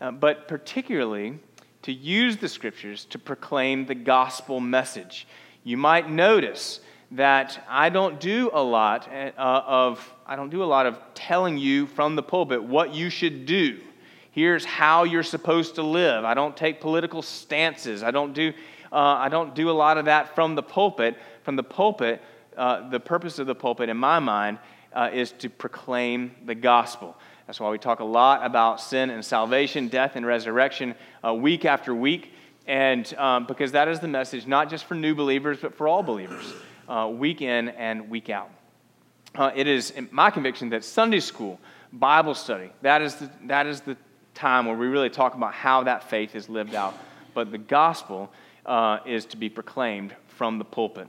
[0.00, 1.38] uh, but particularly
[1.82, 5.26] to use the scriptures to proclaim the gospel message.
[5.64, 6.80] You might notice
[7.10, 11.58] that I don't do a lot uh, of I don't do a lot of telling
[11.58, 13.80] you from the pulpit what you should do.
[14.30, 16.24] Here's how you're supposed to live.
[16.24, 18.02] I don't take political stances.
[18.02, 18.54] I don't do
[18.92, 21.16] uh, I don't do a lot of that from the pulpit.
[21.44, 22.22] From the pulpit,
[22.56, 24.58] uh, the purpose of the pulpit, in my mind,
[24.92, 27.16] uh, is to proclaim the gospel.
[27.46, 31.64] That's why we talk a lot about sin and salvation, death and resurrection, uh, week
[31.64, 32.32] after week,
[32.66, 36.02] and um, because that is the message not just for new believers, but for all
[36.02, 36.52] believers,
[36.88, 38.50] uh, week in and week out.
[39.34, 41.58] Uh, it is my conviction that Sunday school,
[41.92, 43.96] Bible study, that is, the, that is the
[44.34, 46.94] time where we really talk about how that faith is lived out.
[47.34, 48.30] But the gospel
[48.66, 51.08] uh, is to be proclaimed from the pulpit.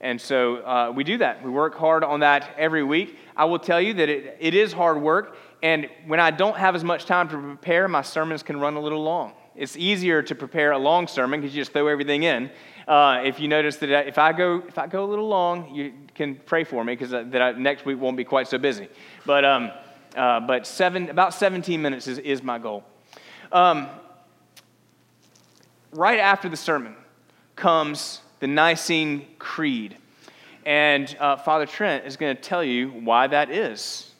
[0.00, 1.42] And so uh, we do that.
[1.42, 3.18] We work hard on that every week.
[3.36, 5.36] I will tell you that it, it is hard work.
[5.62, 8.80] And when I don't have as much time to prepare, my sermons can run a
[8.80, 9.32] little long.
[9.56, 12.50] It's easier to prepare a long sermon because you just throw everything in.
[12.86, 15.92] Uh, if you notice that if I go if I go a little long, you
[16.14, 18.88] can pray for me because that I, next week won't be quite so busy.
[19.26, 19.72] But um,
[20.16, 22.84] uh, but seven about 17 minutes is, is my goal.
[23.50, 23.88] Um,
[25.92, 26.94] right after the sermon
[27.56, 29.96] comes the Nicene Creed.
[30.64, 34.12] And uh, Father Trent is going to tell you why that is.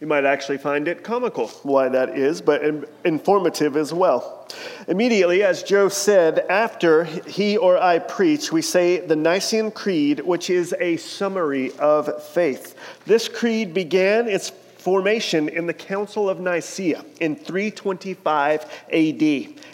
[0.00, 4.48] You might actually find it comical why that is, but informative as well.
[4.88, 10.50] Immediately, as Joe said, after he or I preach, we say the Nicene Creed, which
[10.50, 12.74] is a summary of faith.
[13.06, 14.50] This creed began its
[14.82, 19.22] formation in the Council of Nicaea in 325 AD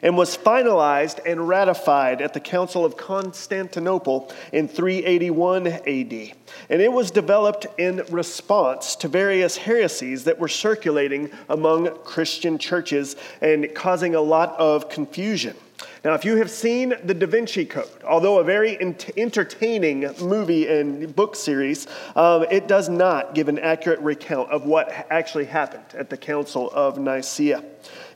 [0.02, 6.32] and was finalized and ratified at the Council of Constantinople in 381 AD.
[6.68, 13.16] And it was developed in response to various heresies that were circulating among Christian churches
[13.40, 15.56] and causing a lot of confusion.
[16.04, 18.78] Now, if you have seen The Da Vinci Code, although a very
[19.16, 24.90] entertaining movie and book series, um, it does not give an accurate recount of what
[25.10, 27.64] actually happened at the Council of Nicaea.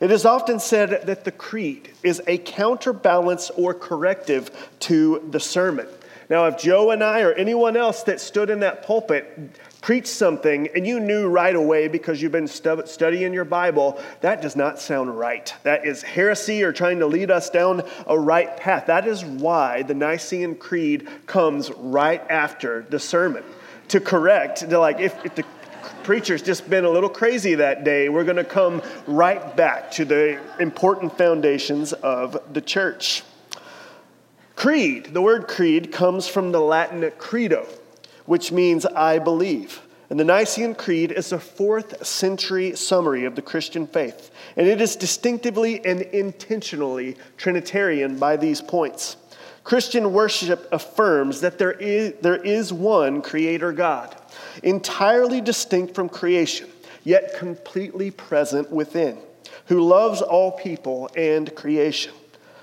[0.01, 5.89] It is often said that the creed is a counterbalance or corrective to the sermon.
[6.31, 9.39] Now, if Joe and I or anyone else that stood in that pulpit
[9.83, 14.41] preached something and you knew right away because you've been stu- studying your Bible, that
[14.41, 15.53] does not sound right.
[15.65, 18.87] That is heresy or trying to lead us down a right path.
[18.87, 23.45] That is why the Nicene Creed comes right after the sermon
[23.89, 25.45] to correct, to like, if, if the
[26.05, 30.05] preacher's just been a little crazy that day, we're going to come right back to
[30.05, 33.23] the important foundations of the church.
[34.55, 37.67] Creed, the word creed comes from the Latin credo,
[38.27, 39.81] which means I believe.
[40.11, 44.81] And the Nicene Creed is a fourth century summary of the Christian faith, and it
[44.81, 49.17] is distinctively and intentionally Trinitarian by these points.
[49.65, 54.15] Christian worship affirms that there is, there is one Creator God,
[54.63, 56.69] entirely distinct from creation,
[57.05, 59.19] yet completely present within,
[59.67, 62.13] who loves all people and creation.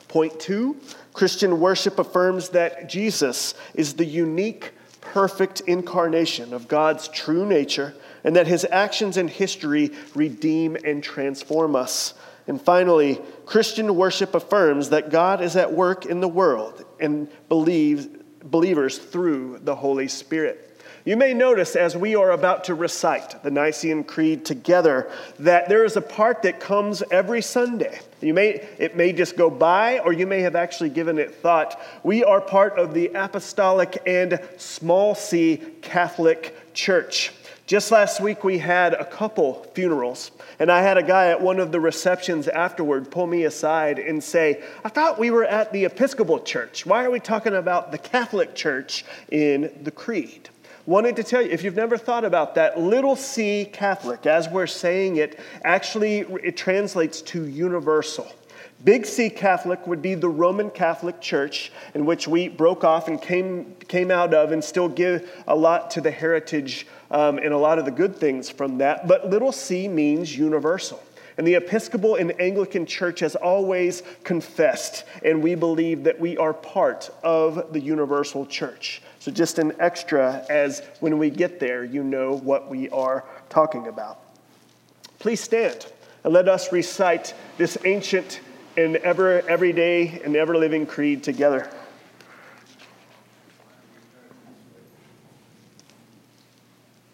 [0.07, 0.77] Point two
[1.13, 8.35] Christian worship affirms that Jesus is the unique perfect incarnation of God's true nature, and
[8.35, 12.13] that his actions in history redeem and transform us.
[12.47, 18.07] And finally, Christian worship affirms that God is at work in the world and believes,
[18.43, 20.68] believers through the Holy Spirit.
[21.09, 25.83] You may notice as we are about to recite the Nicene Creed together that there
[25.83, 27.99] is a part that comes every Sunday.
[28.21, 31.81] You may, it may just go by, or you may have actually given it thought.
[32.03, 37.31] We are part of the Apostolic and Small C Catholic Church.
[37.65, 40.29] Just last week, we had a couple funerals,
[40.59, 44.23] and I had a guy at one of the receptions afterward pull me aside and
[44.23, 46.85] say, I thought we were at the Episcopal Church.
[46.85, 50.49] Why are we talking about the Catholic Church in the Creed?
[50.89, 54.65] Wanted to tell you if you've never thought about that little c catholic as we're
[54.65, 58.27] saying it actually it translates to universal.
[58.83, 63.21] Big c catholic would be the roman catholic church in which we broke off and
[63.21, 67.57] came, came out of and still give a lot to the heritage um, and a
[67.57, 69.07] lot of the good things from that.
[69.07, 71.03] But little c means universal.
[71.37, 76.53] And the Episcopal and Anglican Church has always confessed, and we believe that we are
[76.53, 79.01] part of the universal church.
[79.19, 83.87] So, just an extra as when we get there, you know what we are talking
[83.87, 84.21] about.
[85.19, 85.85] Please stand
[86.23, 88.39] and let us recite this ancient
[88.77, 91.69] and ever everyday and ever living creed together.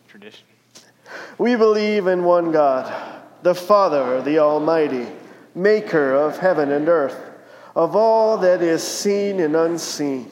[0.07, 0.45] Tradition.
[1.39, 5.07] We believe in one God, the Father, the Almighty,
[5.55, 7.19] maker of heaven and earth,
[7.75, 10.31] of all that is seen and unseen.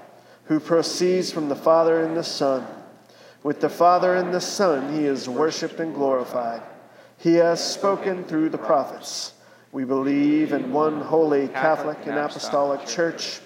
[0.45, 2.65] who proceeds from the Father and the Son.
[3.43, 6.61] With the Father and the Son, he is worshiped and glorified.
[7.17, 9.33] He has spoken through the prophets.
[9.71, 13.39] We believe in one holy Catholic and Apostolic Church.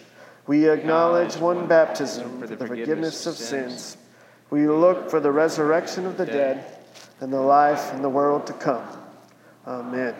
[0.48, 3.98] We acknowledge one baptism for the forgiveness of sins.
[4.50, 6.66] We look for the resurrection of the dead
[7.20, 8.86] and the life in the world to come.
[9.68, 10.16] Amen.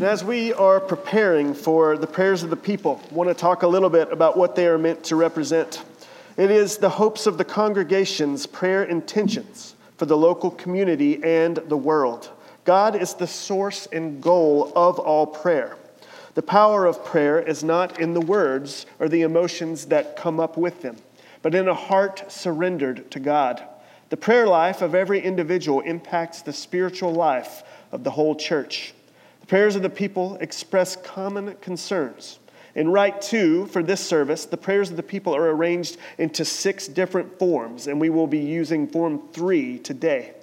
[0.00, 3.64] And as we are preparing for the prayers of the people, I want to talk
[3.64, 5.84] a little bit about what they are meant to represent.
[6.38, 11.76] It is the hopes of the congregation's prayer intentions for the local community and the
[11.76, 12.30] world.
[12.64, 15.76] God is the source and goal of all prayer.
[16.32, 20.56] The power of prayer is not in the words or the emotions that come up
[20.56, 20.96] with them,
[21.42, 23.62] but in a heart surrendered to God.
[24.08, 28.94] The prayer life of every individual impacts the spiritual life of the whole church
[29.50, 32.38] prayers of the people express common concerns.
[32.76, 36.86] In Rite 2, for this service, the prayers of the people are arranged into six
[36.86, 40.34] different forms, and we will be using Form 3 today.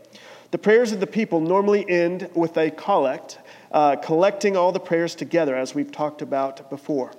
[0.51, 3.39] The prayers of the people normally end with a collect,
[3.71, 7.13] uh, collecting all the prayers together, as we've talked about before.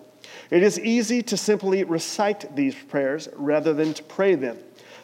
[0.51, 4.59] It is easy to simply recite these prayers rather than to pray them.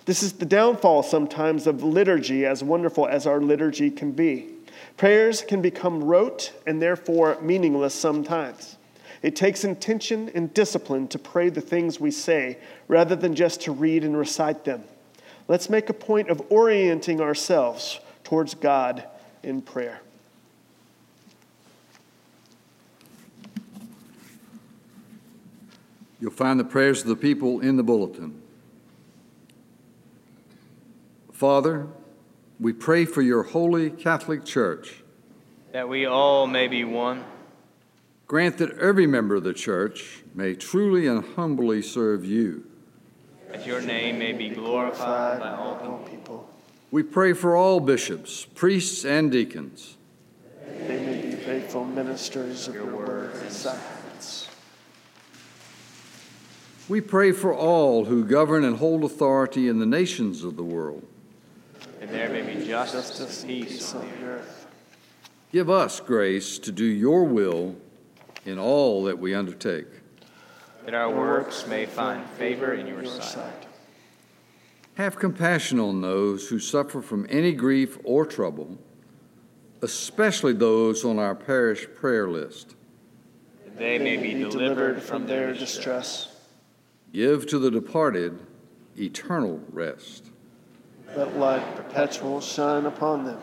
[0.04, 4.53] This is the downfall sometimes of liturgy, as wonderful as our liturgy can be.
[4.96, 8.76] Prayers can become rote and therefore meaningless sometimes.
[9.22, 13.72] It takes intention and discipline to pray the things we say rather than just to
[13.72, 14.84] read and recite them.
[15.48, 19.04] Let's make a point of orienting ourselves towards God
[19.42, 20.00] in prayer.
[26.20, 28.40] You'll find the prayers of the people in the bulletin.
[31.32, 31.88] Father,
[32.60, 35.02] we pray for your holy Catholic Church.
[35.72, 37.24] That we all may be one.
[38.26, 42.64] Grant that every member of the church may truly and humbly serve you.
[43.50, 45.76] That your name may be glorified by all
[46.08, 46.48] people.
[46.90, 49.96] We pray for all bishops, priests, and deacons.
[50.64, 54.48] They may be faithful ministers of your word and sacraments.
[56.88, 61.04] We pray for all who govern and hold authority in the nations of the world
[62.04, 64.66] and there may be justice, justice and peace on the earth.
[65.52, 67.76] Give us grace to do your will
[68.44, 69.86] in all that we undertake.
[70.84, 73.66] That our works may find favor in your sight.
[74.96, 78.76] Have compassion on those who suffer from any grief or trouble,
[79.80, 82.76] especially those on our parish prayer list.
[83.64, 86.36] That they may be delivered from their distress.
[87.14, 88.40] Give to the departed
[88.94, 90.32] eternal rest.
[91.16, 93.38] Let light perpetual shine upon them.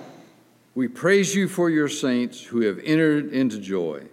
[0.75, 4.07] We praise you for your saints who have entered into joy.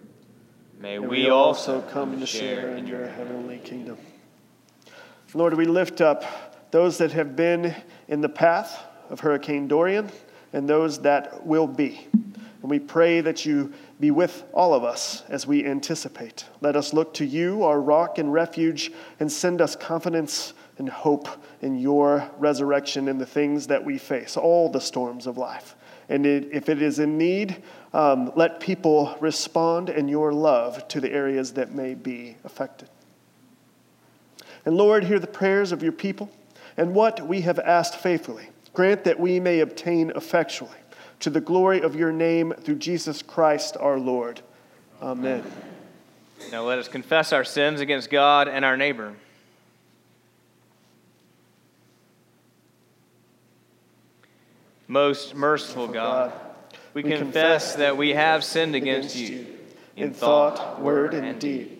[0.79, 3.97] May we also come to share in your heavenly kingdom.
[5.33, 6.23] Lord, we lift up
[6.71, 7.75] those that have been
[8.07, 10.09] in the path of Hurricane Dorian
[10.53, 12.07] and those that will be.
[12.13, 16.45] And we pray that you be with all of us as we anticipate.
[16.61, 21.27] Let us look to you, our rock and refuge, and send us confidence and hope
[21.61, 25.75] in your resurrection and the things that we face, all the storms of life.
[26.07, 27.61] And it, if it is in need,
[27.93, 32.89] um, let people respond in your love to the areas that may be affected.
[34.65, 36.31] And Lord, hear the prayers of your people
[36.77, 38.49] and what we have asked faithfully.
[38.73, 40.71] Grant that we may obtain effectually
[41.19, 44.41] to the glory of your name through Jesus Christ our Lord.
[45.01, 45.43] Amen.
[46.51, 49.15] Now let us confess our sins against God and our neighbor.
[54.89, 56.33] Most merciful God,
[56.95, 59.45] we, confess that we have sinned against you
[59.95, 61.77] in thought, word, and deed,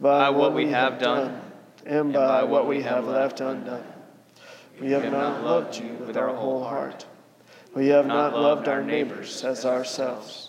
[0.00, 1.38] by what we have done
[1.84, 3.84] and by what we have left undone.
[4.80, 7.04] We have not loved you with our whole heart.
[7.74, 10.48] We have not loved our neighbors as ourselves.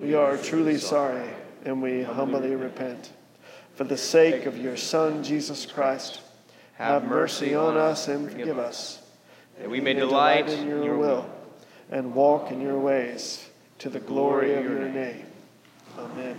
[0.00, 1.30] We are truly sorry
[1.64, 3.12] and we humbly repent.
[3.76, 6.22] For the sake of your Son, Jesus Christ,
[6.72, 9.00] have mercy on us and forgive us,
[9.60, 11.30] that we may delight in your will
[11.90, 15.24] and walk in your ways to the glory of your name.
[15.98, 16.38] Amen.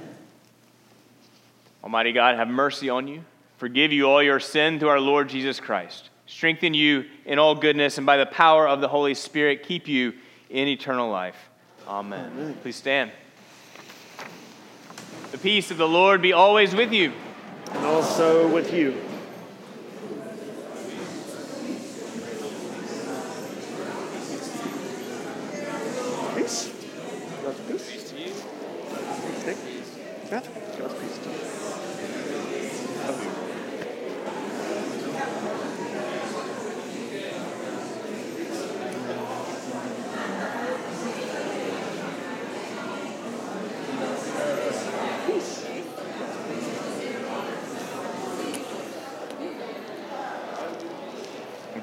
[1.84, 3.24] Almighty God, have mercy on you,
[3.58, 7.98] forgive you all your sin through our Lord Jesus Christ, strengthen you in all goodness,
[7.98, 10.14] and by the power of the Holy Spirit, keep you
[10.50, 11.50] in eternal life.
[11.88, 12.32] Amen.
[12.34, 12.58] Amen.
[12.62, 13.12] Please stand.
[15.32, 17.14] The peace of the Lord be always with you.
[17.72, 18.98] And also with you.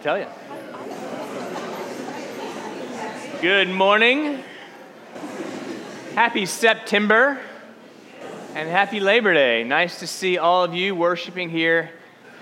[0.05, 0.27] tell you.
[3.41, 4.41] Good morning.
[6.15, 7.41] Happy September
[8.55, 9.65] and happy Labor Day.
[9.65, 11.91] Nice to see all of you worshiping here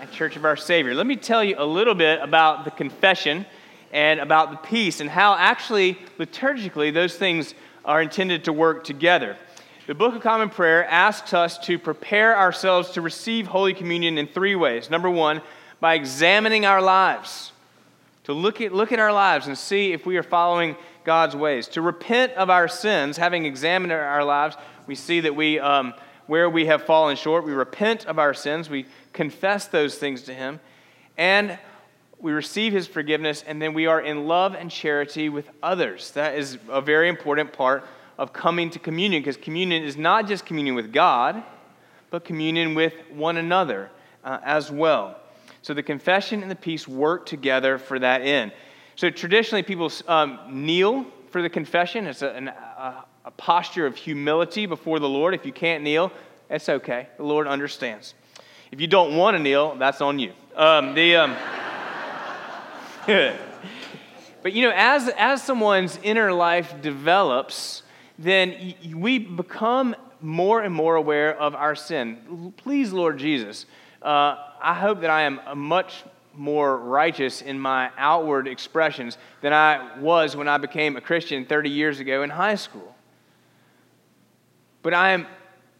[0.02, 0.94] at Church of Our Savior.
[0.94, 3.46] Let me tell you a little bit about the confession
[3.92, 9.38] and about the peace and how actually liturgically those things are intended to work together.
[9.86, 14.26] The Book of Common Prayer asks us to prepare ourselves to receive Holy Communion in
[14.26, 14.90] three ways.
[14.90, 15.40] Number one,
[15.80, 17.52] by examining our lives
[18.24, 21.68] to look at, look at our lives and see if we are following God's ways,
[21.68, 25.94] to repent of our sins, having examined our lives, we see that we, um,
[26.26, 30.34] where we have fallen short, we repent of our sins, we confess those things to
[30.34, 30.60] Him,
[31.16, 31.58] and
[32.18, 36.12] we receive His forgiveness, and then we are in love and charity with others.
[36.12, 37.84] That is a very important part
[38.18, 41.42] of coming to communion, because communion is not just communion with God,
[42.10, 43.90] but communion with one another
[44.22, 45.16] uh, as well.
[45.62, 48.52] So the confession and the peace work together for that end.
[48.96, 52.06] So traditionally, people um, kneel for the confession.
[52.06, 55.34] It's a, an, a, a posture of humility before the Lord.
[55.34, 56.12] If you can't kneel,
[56.50, 57.08] it's okay.
[57.16, 58.14] The Lord understands.
[58.70, 60.32] If you don't want to kneel, that's on you.
[60.56, 61.36] Um, the, um,
[64.42, 67.82] but you know, as, as someone's inner life develops,
[68.18, 72.52] then we become more and more aware of our sin.
[72.56, 73.66] Please, Lord Jesus,
[74.02, 76.04] uh, I hope that I am a much
[76.34, 81.70] more righteous in my outward expressions than I was when I became a Christian 30
[81.70, 82.94] years ago in high school.
[84.82, 85.26] But I am,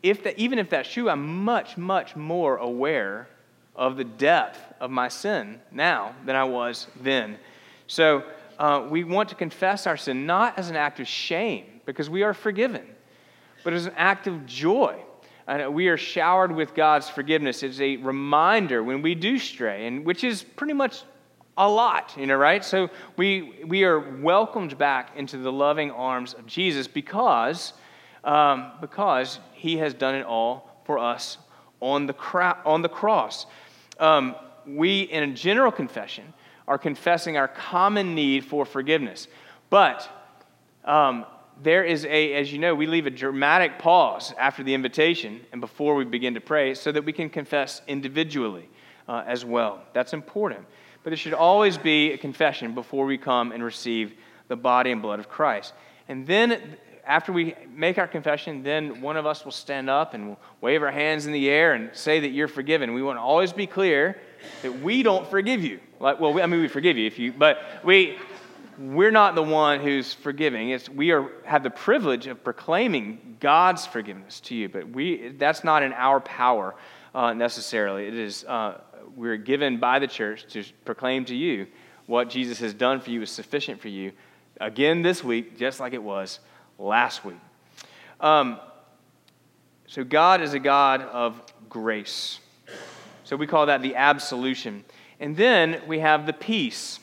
[0.02, 3.28] if that, even if that's true, I'm much, much more aware
[3.74, 7.38] of the depth of my sin now than I was then.
[7.86, 8.24] So
[8.58, 12.22] uh, we want to confess our sin not as an act of shame because we
[12.22, 12.86] are forgiven,
[13.64, 15.00] but as an act of joy
[15.46, 17.62] and we are showered with God's forgiveness.
[17.62, 21.02] It's a reminder when we do stray, and which is pretty much
[21.56, 22.64] a lot, you know, right?
[22.64, 27.74] So we, we are welcomed back into the loving arms of Jesus because,
[28.24, 31.38] um, because he has done it all for us
[31.80, 32.14] on the,
[32.64, 33.46] on the cross.
[33.98, 34.34] Um,
[34.66, 36.32] we, in a general confession,
[36.66, 39.28] are confessing our common need for forgiveness.
[39.68, 40.08] But
[40.84, 41.26] um,
[41.62, 45.60] there is a, as you know, we leave a dramatic pause after the invitation and
[45.60, 48.68] before we begin to pray so that we can confess individually
[49.08, 49.82] uh, as well.
[49.92, 50.64] That's important.
[51.02, 54.14] But there should always be a confession before we come and receive
[54.48, 55.72] the body and blood of Christ.
[56.08, 60.36] And then, after we make our confession, then one of us will stand up and
[60.60, 62.94] wave our hands in the air and say that you're forgiven.
[62.94, 64.16] We want to always be clear
[64.62, 65.80] that we don't forgive you.
[65.98, 68.18] Like, well, I mean, we forgive you if you, but we,
[68.78, 70.70] we're not the one who's forgiving.
[70.70, 75.64] It's, we are, have the privilege of proclaiming God's forgiveness to you, but we, that's
[75.64, 76.74] not in our power
[77.14, 78.06] uh, necessarily.
[78.06, 78.80] It is, uh,
[79.16, 81.66] we're given by the church to proclaim to you
[82.06, 84.12] what Jesus has done for you is sufficient for you.
[84.60, 86.40] Again this week, just like it was
[86.78, 87.38] last week.
[88.20, 88.60] Um,
[89.86, 92.38] so, God is a God of grace.
[93.24, 94.84] So, we call that the absolution.
[95.20, 96.98] And then we have the peace.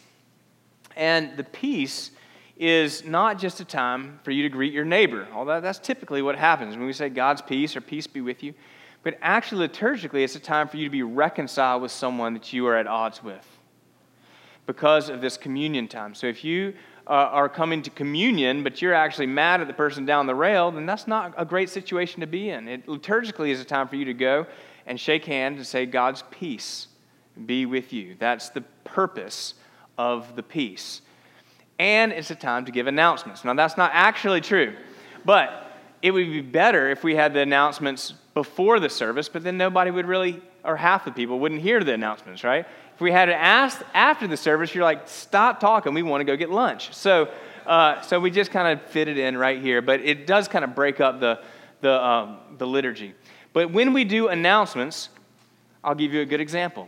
[0.99, 2.11] And the peace
[2.57, 6.35] is not just a time for you to greet your neighbor, although that's typically what
[6.35, 8.53] happens when we say God's peace or peace be with you.
[9.01, 12.67] But actually, liturgically, it's a time for you to be reconciled with someone that you
[12.67, 13.47] are at odds with
[14.65, 16.13] because of this communion time.
[16.13, 16.73] So if you
[17.07, 20.69] uh, are coming to communion, but you're actually mad at the person down the rail,
[20.69, 22.67] then that's not a great situation to be in.
[22.67, 24.45] It liturgically is a time for you to go
[24.85, 26.87] and shake hands and say, God's peace
[27.45, 28.17] be with you.
[28.19, 29.53] That's the purpose
[29.99, 31.01] of the peace.
[31.77, 33.43] And it's a time to give announcements.
[33.43, 34.73] Now, that's not actually true,
[35.25, 35.71] but
[36.01, 39.91] it would be better if we had the announcements before the service, but then nobody
[39.91, 42.65] would really, or half the people wouldn't hear the announcements, right?
[42.95, 46.25] If we had it asked after the service, you're like, stop talking, we want to
[46.25, 46.93] go get lunch.
[46.93, 47.29] So,
[47.67, 50.63] uh, so we just kind of fit it in right here, but it does kind
[50.63, 51.41] of break up the,
[51.81, 53.13] the, um, the liturgy.
[53.51, 55.09] But when we do announcements,
[55.83, 56.87] I'll give you a good example.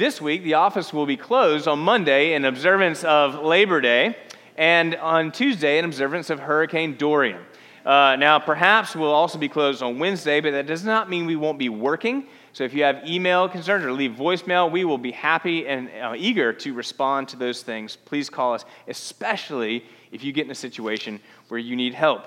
[0.00, 4.16] This week, the office will be closed on Monday in observance of Labor Day,
[4.56, 7.42] and on Tuesday in observance of Hurricane Dorian.
[7.84, 11.36] Uh, now, perhaps we'll also be closed on Wednesday, but that does not mean we
[11.36, 12.24] won't be working.
[12.54, 16.14] So if you have email concerns or leave voicemail, we will be happy and uh,
[16.16, 17.96] eager to respond to those things.
[17.96, 22.24] Please call us, especially if you get in a situation where you need help.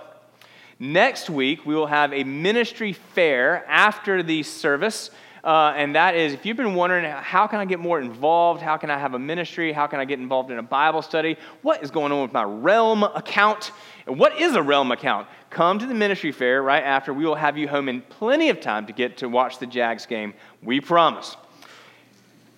[0.78, 5.10] Next week, we will have a ministry fair after the service.
[5.44, 8.62] Uh, and that is if you've been wondering how can i get more involved?
[8.62, 9.74] How can i have a ministry?
[9.74, 11.38] How can i get involved in a bible study?
[11.64, 13.72] What is going on with my realm account?
[14.08, 15.28] And what is a realm account?
[15.50, 17.14] Come to the ministry fair right after.
[17.14, 20.06] We will have you home in plenty of time to get to watch the jags
[20.06, 21.36] game we promise.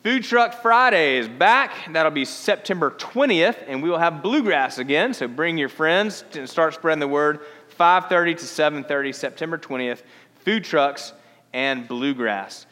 [0.04, 1.72] Food truck friday is back.
[1.92, 6.48] That'll be september 20th and we will have bluegrass again so bring your friends and
[6.48, 7.40] start spreading the word.
[7.80, 10.04] 5.30 to 7.30 september 20th
[10.44, 11.14] food trucks
[11.52, 12.68] and bluegrass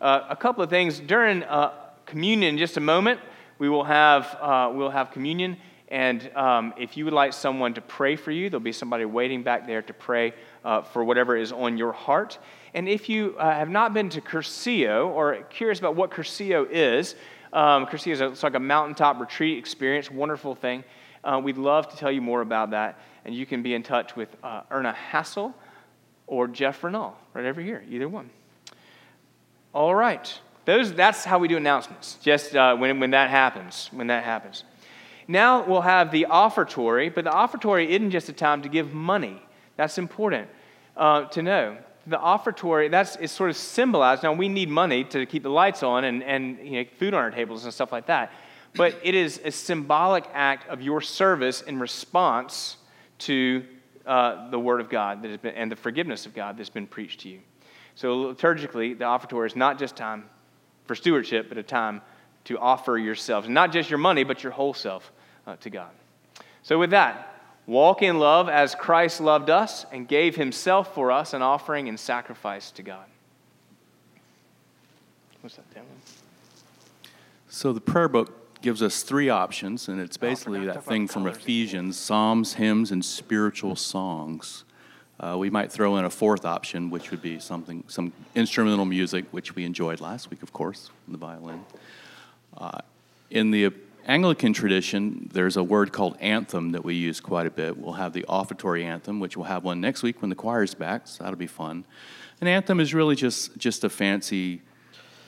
[0.00, 1.72] uh, a couple of things during uh,
[2.06, 3.20] communion in just a moment.
[3.58, 5.56] We will have, uh, we'll have communion.
[5.88, 9.42] And um, if you would like someone to pray for you, there'll be somebody waiting
[9.42, 10.34] back there to pray
[10.64, 12.38] uh, for whatever is on your heart.
[12.72, 17.14] And if you uh, have not been to Cursillo or curious about what Cursillo is,
[17.52, 20.82] um, Cursillo is a, it's like a mountaintop retreat experience, wonderful thing.
[21.22, 22.98] Uh, we'd love to tell you more about that.
[23.24, 24.28] And you can be in touch with
[24.70, 25.54] Erna Hassel
[26.26, 28.30] or Jeff Renal, right over here, either one.
[29.74, 30.32] All right.
[30.66, 34.64] Those, that's how we do announcements, just uh, when, when that happens, when that happens.
[35.26, 39.42] Now we'll have the offertory, but the offertory isn't just a time to give money.
[39.76, 40.48] That's important
[40.96, 41.76] uh, to know.
[42.06, 44.22] The offertory, that's is sort of symbolized.
[44.22, 47.20] Now we need money to keep the lights on and, and you know, food on
[47.20, 48.30] our tables and stuff like that.
[48.76, 52.76] But it is a symbolic act of your service in response
[53.20, 53.64] to
[54.06, 56.86] uh, the Word of God that has been, and the forgiveness of God that's been
[56.86, 57.40] preached to you.
[57.96, 60.24] So, liturgically, the offertory is not just time
[60.86, 62.02] for stewardship, but a time
[62.44, 65.12] to offer yourselves, not just your money, but your whole self
[65.46, 65.90] uh, to God.
[66.62, 71.34] So, with that, walk in love as Christ loved us and gave himself for us
[71.34, 73.06] an offering and sacrifice to God.
[75.40, 75.64] What's that?
[77.48, 81.06] So, the prayer book gives us three options, and it's oh, basically oh, that thing
[81.06, 84.64] from Ephesians Psalms, hymns, and spiritual songs.
[85.20, 89.24] Uh, we might throw in a fourth option, which would be something, some instrumental music,
[89.30, 91.64] which we enjoyed last week, of course, the violin.
[92.56, 92.78] Uh,
[93.30, 93.72] in the
[94.06, 97.76] Anglican tradition, there's a word called anthem that we use quite a bit.
[97.76, 101.06] We'll have the offertory anthem, which we'll have one next week when the choir's back,
[101.06, 101.84] so that'll be fun.
[102.40, 104.62] An anthem is really just, just a fancy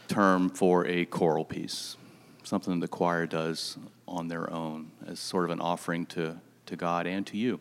[0.09, 1.97] term for a choral piece,
[2.43, 7.07] something the choir does on their own as sort of an offering to, to God
[7.07, 7.61] and to you.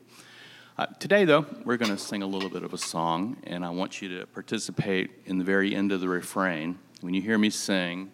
[0.77, 3.69] Uh, today, though, we're going to sing a little bit of a song, and I
[3.69, 6.77] want you to participate in the very end of the refrain.
[6.99, 8.11] When you hear me sing,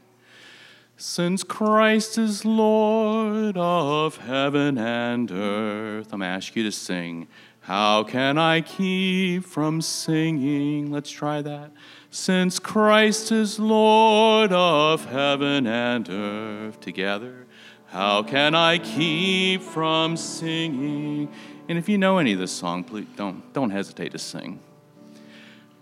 [0.95, 7.27] since Christ is Lord of heaven and earth, I'm going to ask you to sing,
[7.61, 10.91] How can I keep from singing?
[10.91, 11.71] Let's try that.
[12.11, 17.47] Since Christ is Lord of heaven and earth, together,
[17.87, 21.29] how can I keep from singing?
[21.71, 24.59] And if you know any of this song, please don't, don't hesitate to sing.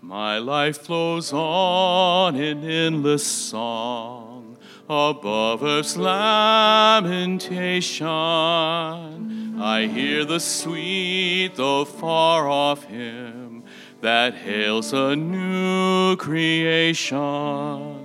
[0.00, 4.56] My life flows on in endless song
[4.88, 7.66] above earth's lamentation.
[9.60, 13.64] I hear the sweet, though far off hymn
[14.00, 17.99] that hails a new creation.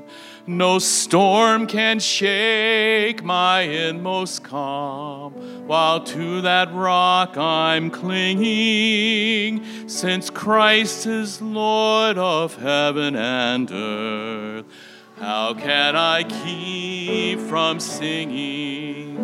[0.48, 5.34] No storm can shake my inmost calm,
[5.66, 14.66] while to that rock I'm clinging, since Christ is Lord of heaven and earth.
[15.18, 19.16] How can I keep from singing?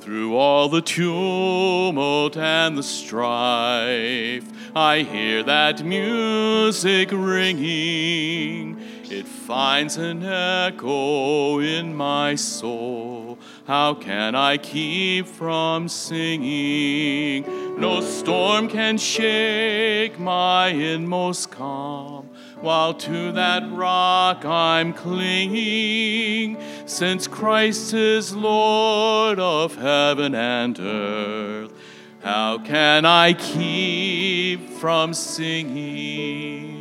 [0.00, 8.80] Through all the tumult and the strife, I hear that music ringing.
[9.16, 13.38] It finds an echo in my soul.
[13.64, 17.44] How can I keep from singing?
[17.78, 22.28] No storm can shake my inmost calm
[22.60, 31.72] while to that rock I'm clinging, since Christ is Lord of heaven and earth.
[32.20, 36.73] How can I keep from singing?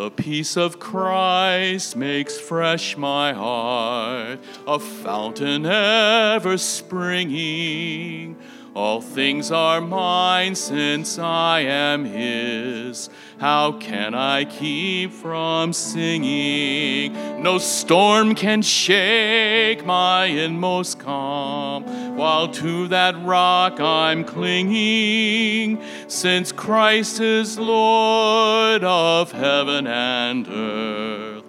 [0.00, 8.38] The peace of Christ makes fresh my heart, a fountain ever springing.
[8.72, 13.10] All things are mine since I am His.
[13.38, 17.42] How can I keep from singing?
[17.42, 27.20] No storm can shake my inmost calm, while to that rock I'm clinging, since Christ
[27.20, 31.44] is Lord of heaven and earth.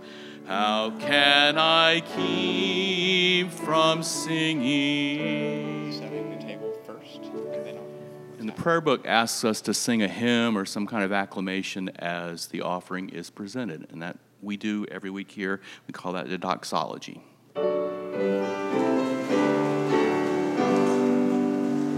[0.47, 5.80] How can I keep from singing?
[8.41, 11.89] And the prayer book asks us to sing a hymn or some kind of acclamation
[11.99, 13.85] as the offering is presented.
[13.91, 15.61] And that we do every week here.
[15.85, 17.21] We call that the doxology.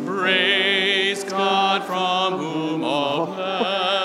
[0.05, 4.02] Praise God from whom all blessings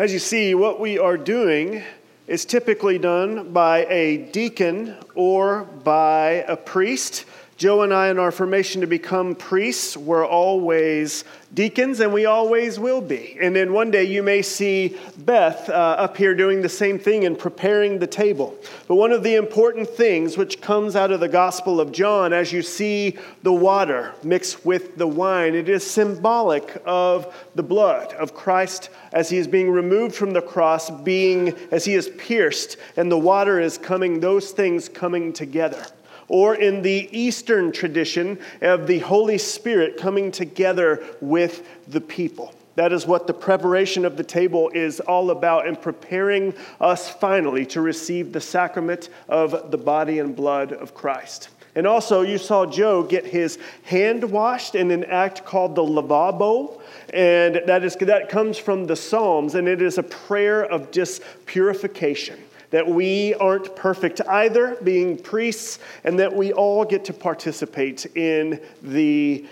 [0.00, 1.82] As you see, what we are doing
[2.26, 7.26] is typically done by a deacon or by a priest.
[7.60, 12.78] Joe and I, in our formation to become priests, were always deacons, and we always
[12.78, 13.36] will be.
[13.38, 17.26] And then one day you may see Beth uh, up here doing the same thing
[17.26, 18.56] and preparing the table.
[18.88, 22.50] But one of the important things which comes out of the Gospel of John, as
[22.50, 28.32] you see the water mixed with the wine, it is symbolic of the blood of
[28.32, 33.12] Christ as he is being removed from the cross, being as he is pierced, and
[33.12, 35.84] the water is coming, those things coming together
[36.30, 42.54] or in the Eastern tradition of the Holy Spirit coming together with the people.
[42.76, 47.66] That is what the preparation of the table is all about and preparing us finally
[47.66, 51.48] to receive the sacrament of the body and blood of Christ.
[51.74, 56.80] And also, you saw Joe get his hand washed in an act called the lavabo.
[57.12, 61.22] And that, is, that comes from the Psalms, and it is a prayer of just
[61.46, 62.38] purification
[62.70, 68.60] that we aren't perfect either, being priests, and that we all get to participate in
[68.82, 69.44] the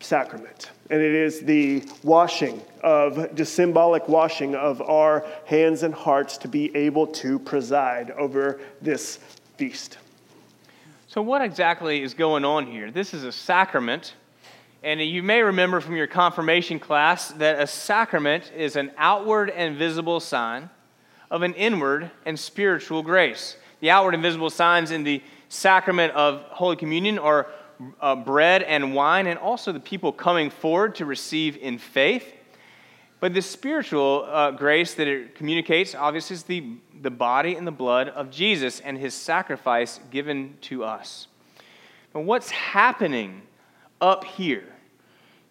[0.00, 0.70] sacrament.
[0.88, 6.48] And it is the washing of, the symbolic washing of our hands and hearts to
[6.48, 9.18] be able to preside over this
[9.56, 9.98] feast.
[11.08, 12.90] So, what exactly is going on here?
[12.90, 14.14] This is a sacrament.
[14.82, 19.76] And you may remember from your confirmation class that a sacrament is an outward and
[19.76, 20.70] visible sign
[21.30, 23.56] of an inward and spiritual grace.
[23.80, 27.46] The outward and visible signs in the sacrament of Holy Communion are
[28.00, 32.32] uh, bread and wine, and also the people coming forward to receive in faith.
[33.20, 37.72] But the spiritual uh, grace that it communicates, obviously, is the, the body and the
[37.72, 41.28] blood of Jesus and his sacrifice given to us.
[42.12, 43.42] But what's happening
[44.00, 44.64] up here?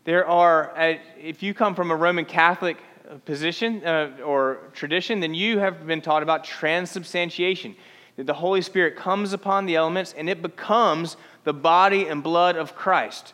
[0.03, 2.77] There are, if you come from a Roman Catholic
[3.25, 7.75] position uh, or tradition, then you have been taught about transubstantiation.
[8.17, 12.55] That the Holy Spirit comes upon the elements and it becomes the body and blood
[12.55, 13.33] of Christ.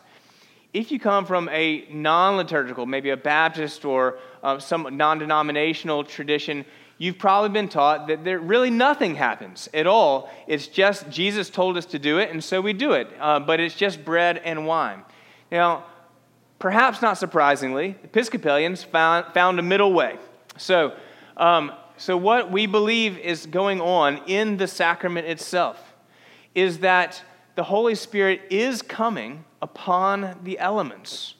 [0.72, 6.02] If you come from a non liturgical, maybe a Baptist or uh, some non denominational
[6.02, 6.64] tradition,
[6.98, 10.30] you've probably been taught that there really nothing happens at all.
[10.46, 13.08] It's just Jesus told us to do it, and so we do it.
[13.20, 15.02] Uh, but it's just bread and wine.
[15.50, 15.84] Now,
[16.62, 20.16] perhaps not surprisingly, Episcopalians found, found a middle way.
[20.56, 20.94] So,
[21.36, 25.76] um, so, what we believe is going on in the sacrament itself
[26.54, 27.20] is that
[27.56, 31.34] the Holy Spirit is coming upon the elements.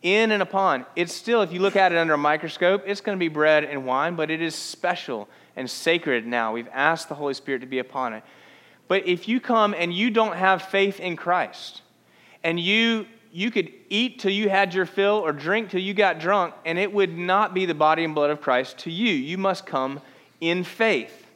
[0.00, 0.86] In and upon.
[0.96, 3.62] It's still, if you look at it under a microscope, it's going to be bread
[3.62, 6.54] and wine, but it is special and sacred now.
[6.54, 8.24] We've asked the Holy Spirit to be upon it.
[8.88, 11.82] But if you come and you don't have faith in Christ,
[12.42, 16.18] and you you could eat till you had your fill or drink till you got
[16.18, 19.12] drunk, and it would not be the body and blood of Christ to you.
[19.12, 20.00] You must come
[20.40, 21.26] in faith.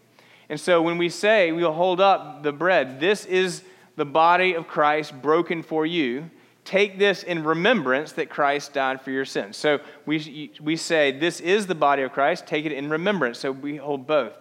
[0.48, 3.62] And so when we say we'll hold up the bread, this is
[3.96, 6.30] the body of Christ broken for you.
[6.64, 9.58] Take this in remembrance that Christ died for your sins.
[9.58, 12.46] So we, we say, This is the body of Christ.
[12.46, 13.38] Take it in remembrance.
[13.38, 14.38] So we hold both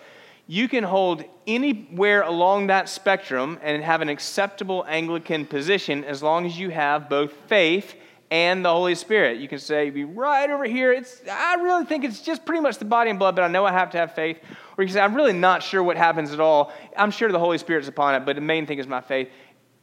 [0.51, 6.47] you can hold anywhere along that spectrum and have an acceptable Anglican position as long
[6.47, 7.93] as you have both faith
[8.31, 9.37] and the Holy Spirit.
[9.37, 10.91] You can say, be right over here.
[10.91, 13.63] It's, I really think it's just pretty much the body and blood, but I know
[13.63, 14.39] I have to have faith.
[14.75, 16.73] Or you can say, I'm really not sure what happens at all.
[16.97, 19.29] I'm sure the Holy Spirit's upon it, but the main thing is my faith.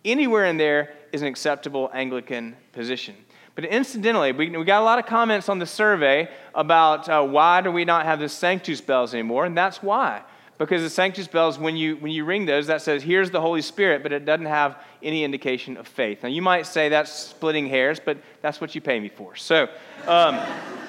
[0.05, 3.14] Anywhere in there is an acceptable Anglican position.
[3.55, 7.61] But incidentally, we, we got a lot of comments on the survey about uh, why
[7.61, 10.25] do we not have the Sanctus bells anymore, and that's why
[10.59, 13.61] because the sanctus bells, when you, when you ring those, that says, here's the Holy
[13.61, 16.23] Spirit, but it doesn't have any indication of faith.
[16.23, 19.37] Now, you might say that's splitting hairs, but that's what you pay me for.
[19.37, 19.69] So,
[20.07, 20.41] um,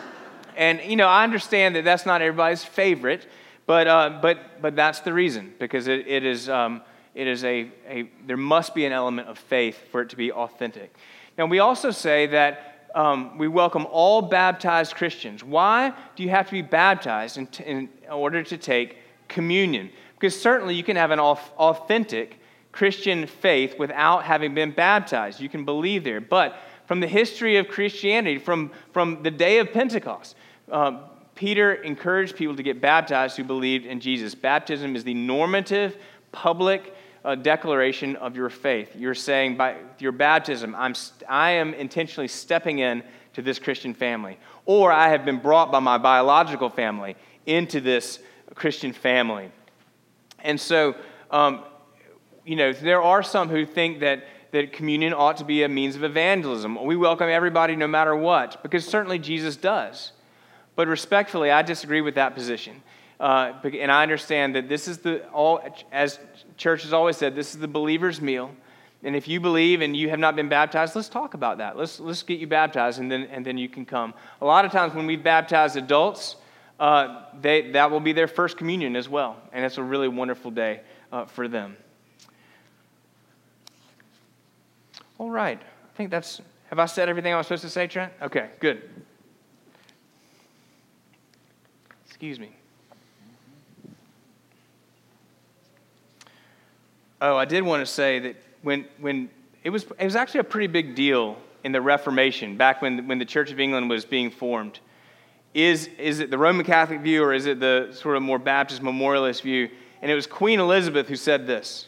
[0.58, 3.28] and, you know, I understand that that's not everybody's favorite,
[3.66, 6.82] but, uh, but, but that's the reason, because it, it is, um,
[7.14, 10.32] it is a, a, there must be an element of faith for it to be
[10.32, 10.96] authentic.
[11.38, 15.44] Now, we also say that um, we welcome all baptized Christians.
[15.44, 18.98] Why do you have to be baptized in, t- in order to take
[19.28, 19.90] communion.
[20.16, 22.40] Because certainly you can have an authentic
[22.72, 25.40] Christian faith without having been baptized.
[25.40, 26.22] You can believe there.
[26.22, 30.36] But from the history of Christianity, from, from the day of Pentecost,
[30.72, 31.02] um,
[31.36, 34.34] Peter encouraged people to get baptized who believed in Jesus.
[34.34, 35.98] Baptism is the normative,
[36.32, 38.96] public uh, declaration of your faith.
[38.96, 40.96] You're saying by your baptism, I'm,
[41.28, 43.04] I am intentionally stepping in
[43.34, 47.16] to this Christian family, or I have been brought by my biological family
[47.46, 48.20] into this
[48.56, 49.52] Christian family.
[50.40, 50.96] And so,
[51.32, 51.64] um,
[52.46, 55.96] you know, there are some who think that, that communion ought to be a means
[55.96, 56.84] of evangelism.
[56.84, 60.12] We welcome everybody no matter what, because certainly Jesus does.
[60.76, 62.82] But respectfully, I disagree with that position.
[63.20, 65.60] Uh, and I understand that this is the, all,
[65.92, 66.20] as
[66.56, 68.52] church has always said, this is the believer's meal.
[69.04, 71.78] And if you believe and you have not been baptized, let's talk about that.
[71.78, 74.14] Let's, let's get you baptized, and then, and then you can come.
[74.42, 76.36] A lot of times when we baptize adults,
[76.80, 79.38] uh, they, that will be their first communion as well.
[79.52, 81.78] And it's a really wonderful day uh, for them.
[85.18, 85.60] All right.
[85.60, 86.42] I think that's.
[86.70, 88.12] Have I said everything I was supposed to say, Trent?
[88.22, 88.84] Okay, good.
[92.06, 92.52] Excuse me.
[97.22, 99.30] Oh, I did want to say that when, when
[99.64, 103.18] it, was, it was actually a pretty big deal in the Reformation, back when, when
[103.18, 104.80] the Church of England was being formed
[105.58, 108.84] is, is it the Roman Catholic view or is it the sort of more Baptist
[108.84, 109.70] memorialist view?
[110.04, 111.88] And it was Queen Elizabeth who said this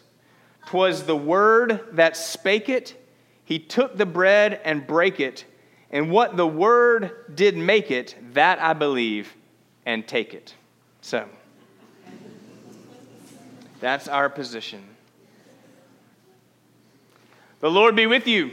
[0.66, 3.00] Twas the word that spake it,
[3.46, 5.46] he took the bread and brake it,
[5.92, 9.36] and what the word did make it, that I believe
[9.86, 10.56] and take it.
[11.02, 11.30] So,
[13.80, 14.84] that's our position.
[17.60, 18.50] The Lord be with you.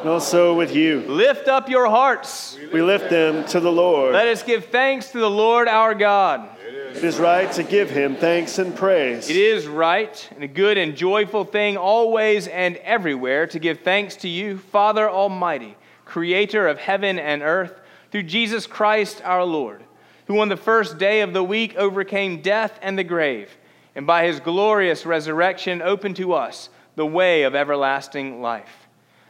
[0.00, 1.00] And also with you.
[1.00, 2.58] Lift up your hearts.
[2.72, 4.14] We lift them to the Lord.
[4.14, 6.48] Let us give thanks to the Lord our God.
[6.94, 9.28] It is right to give him thanks and praise.
[9.28, 14.16] It is right and a good and joyful thing always and everywhere to give thanks
[14.16, 17.78] to you, Father Almighty, creator of heaven and earth,
[18.10, 19.84] through Jesus Christ our Lord,
[20.26, 23.56] who on the first day of the week overcame death and the grave,
[23.94, 28.79] and by his glorious resurrection opened to us the way of everlasting life.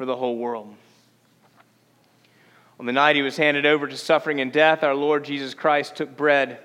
[0.00, 0.74] for the whole world.
[2.78, 5.94] On the night he was handed over to suffering and death, our Lord Jesus Christ
[5.94, 6.58] took bread.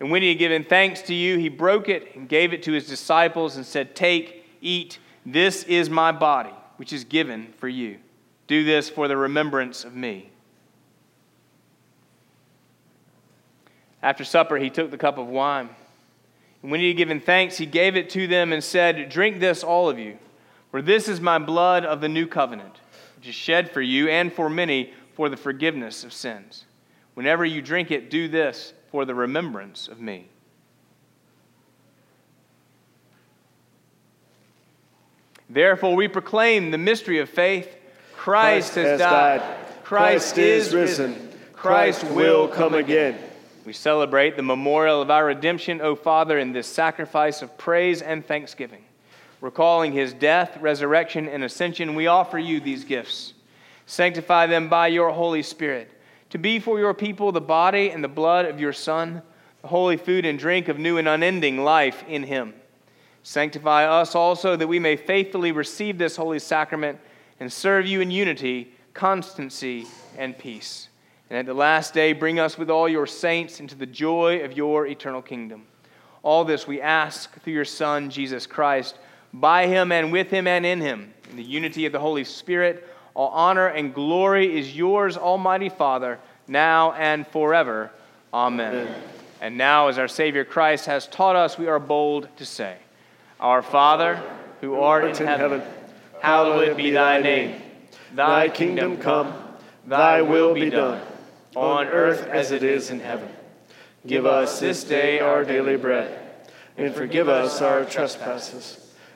[0.00, 2.72] And when he had given thanks to you, he broke it and gave it to
[2.72, 7.98] his disciples and said, Take, eat, this is my body, which is given for you.
[8.48, 10.32] Do this for the remembrance of me.
[14.02, 15.68] After supper, he took the cup of wine.
[16.62, 19.62] And when he had given thanks, he gave it to them and said, Drink this,
[19.62, 20.18] all of you.
[20.72, 22.80] For this is my blood of the new covenant,
[23.16, 26.64] which is shed for you and for many for the forgiveness of sins.
[27.12, 30.28] Whenever you drink it, do this for the remembrance of me.
[35.50, 37.68] Therefore, we proclaim the mystery of faith.
[38.16, 39.40] Christ, Christ has, died.
[39.40, 39.56] died.
[39.84, 41.32] Christ, Christ is risen.
[41.52, 43.18] Christ will come again.
[43.66, 48.26] We celebrate the memorial of our redemption, O Father, in this sacrifice of praise and
[48.26, 48.84] thanksgiving
[49.42, 53.34] recalling his death, resurrection, and ascension, we offer you these gifts.
[53.86, 55.90] Sanctify them by your Holy Spirit,
[56.30, 59.20] to be for your people the body and the blood of your Son,
[59.60, 62.54] the holy food and drink of new and unending life in him.
[63.24, 67.00] Sanctify us also that we may faithfully receive this holy sacrament
[67.40, 69.86] and serve you in unity, constancy,
[70.16, 70.88] and peace.
[71.30, 74.56] And at the last day, bring us with all your saints into the joy of
[74.56, 75.66] your eternal kingdom.
[76.22, 78.98] All this we ask through your Son, Jesus Christ
[79.32, 82.86] by him and with him and in him, in the unity of the Holy Spirit,
[83.14, 86.18] all honor and glory is yours, Almighty Father,
[86.48, 87.90] now and forever.
[88.32, 88.74] Amen.
[88.74, 89.02] Amen.
[89.40, 92.76] And now, as our Savior Christ has taught us, we are bold to say,
[93.40, 94.22] Our Father,
[94.60, 95.62] who art in heaven,
[96.20, 97.60] hallowed be thy name.
[98.14, 99.34] Thy kingdom come,
[99.86, 101.02] thy will be done,
[101.56, 103.28] on earth as it is in heaven.
[104.06, 106.18] Give us this day our daily bread,
[106.76, 108.81] and forgive us our trespasses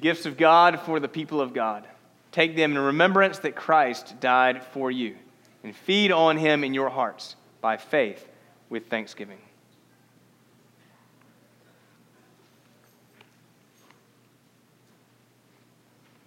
[0.00, 1.86] Gifts of God for the people of God.
[2.32, 5.16] Take them in remembrance that Christ died for you,
[5.64, 8.26] and feed on him in your hearts by faith
[8.68, 9.38] with thanksgiving.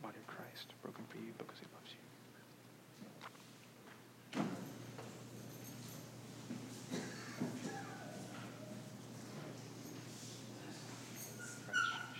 [0.01, 1.99] Body of Christ, broken for you because he loves you.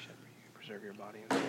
[0.02, 0.94] Shed for you,
[1.30, 1.42] body.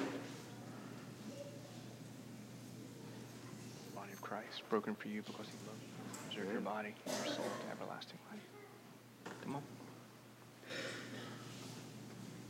[4.21, 5.89] Christ, broken for you because he loved you.
[6.29, 9.35] Preserve your body, your soul to everlasting life.
[9.43, 9.63] Come on.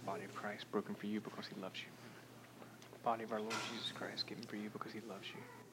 [0.06, 1.88] Body of Christ, broken for you because he loves you.
[3.02, 5.63] Body of our Lord Jesus Christ, given for you because he loves you.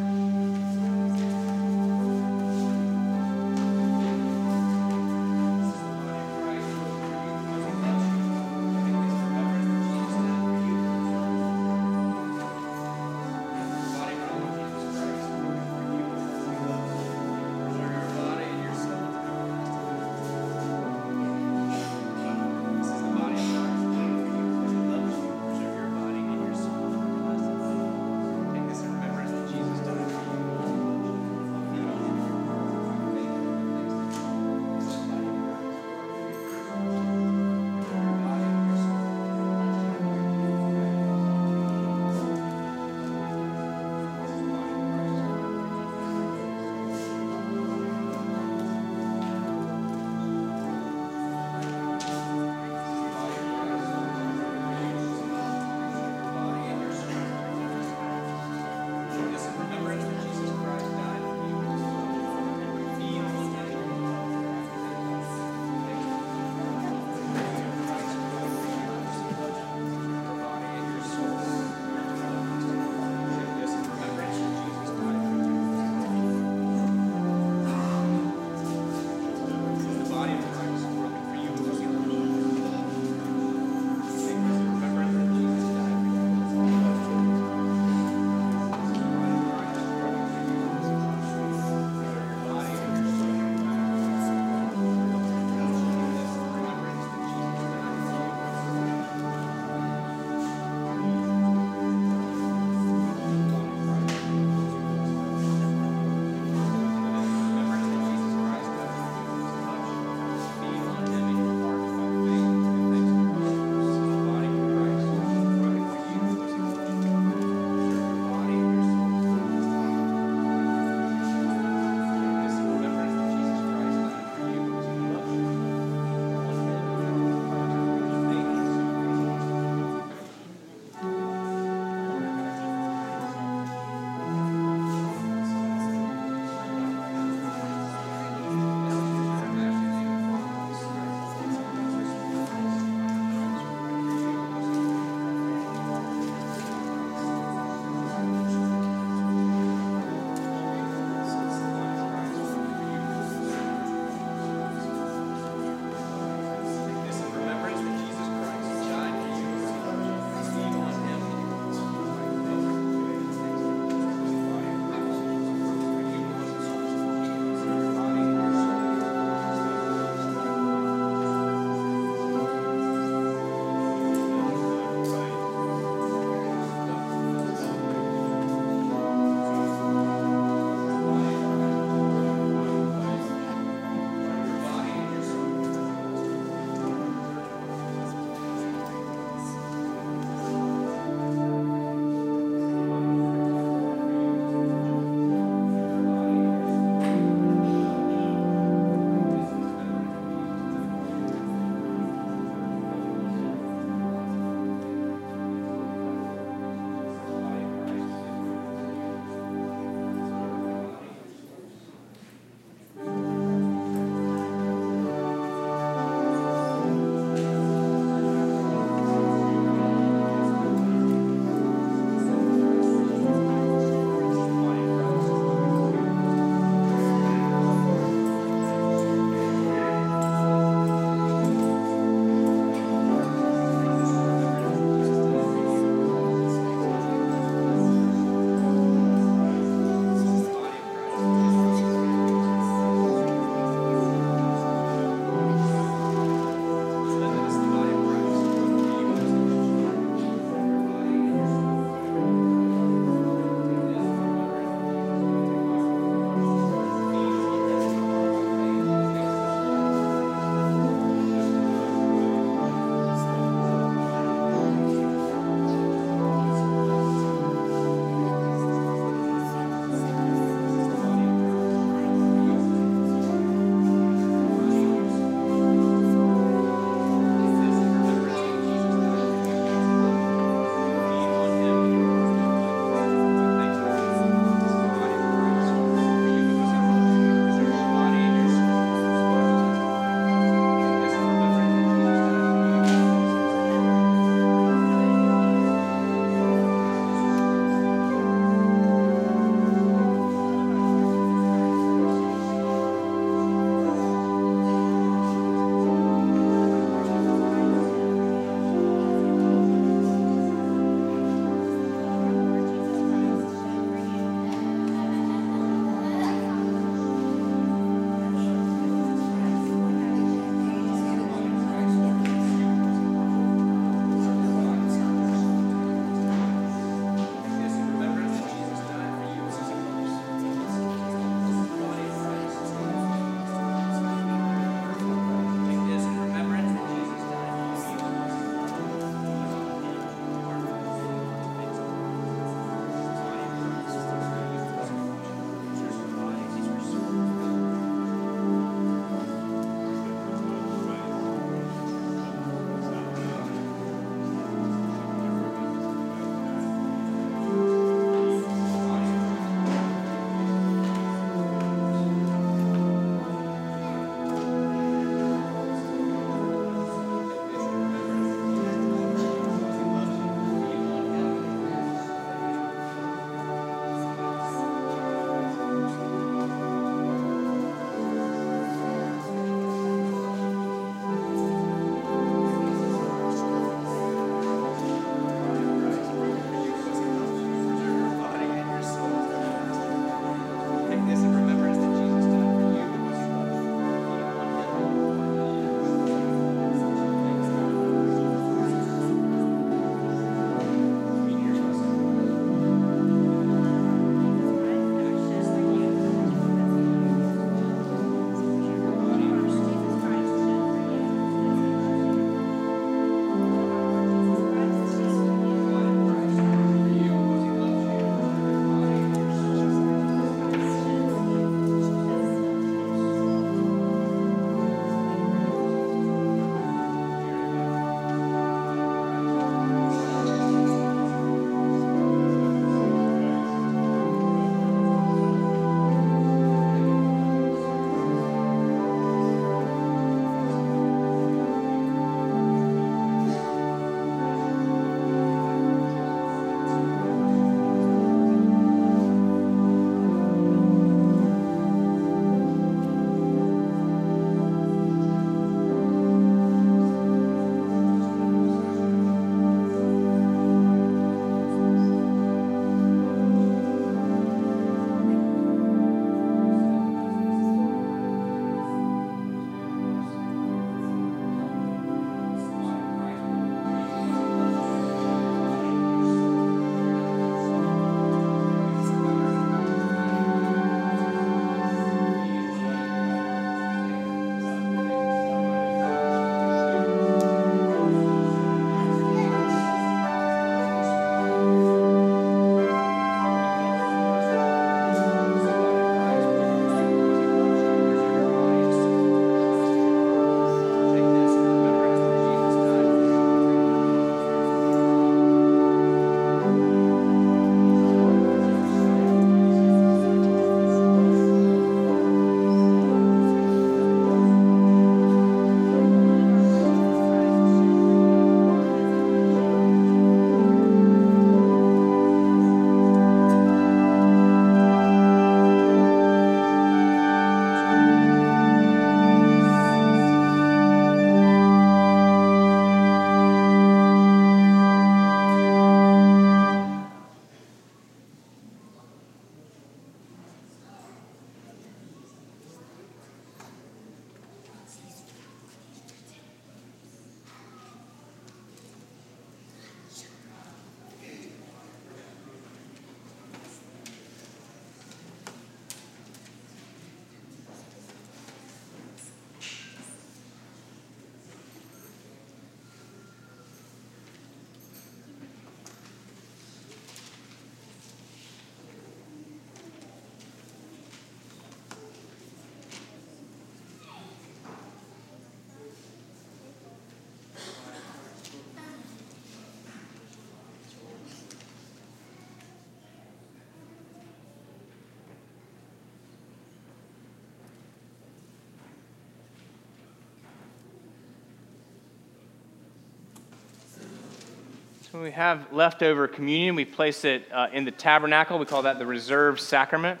[594.90, 596.54] So we have leftover communion.
[596.54, 598.38] We place it uh, in the tabernacle.
[598.38, 600.00] We call that the reserved sacrament.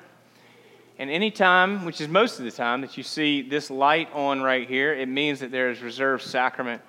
[0.98, 4.40] And any time, which is most of the time, that you see this light on
[4.40, 6.80] right here, it means that there is reserved sacrament,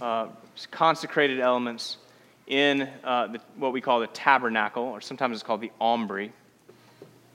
[0.00, 0.28] uh,
[0.70, 1.98] consecrated elements
[2.46, 6.32] in uh, the, what we call the tabernacle, or sometimes it's called the aumbry.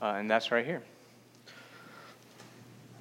[0.02, 0.81] Uh, and that's right here.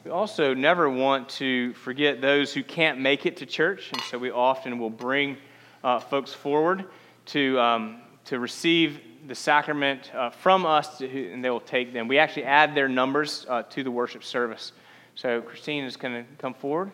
[0.04, 4.18] We also never want to forget those who can't make it to church, and so
[4.18, 5.38] we often will bring
[5.82, 6.84] uh, folks forward
[7.26, 12.08] to, um, to receive the sacrament uh, from us, to, and they will take them.
[12.08, 14.72] We actually add their numbers uh, to the worship service.
[15.14, 16.90] So Christine is going to come forward.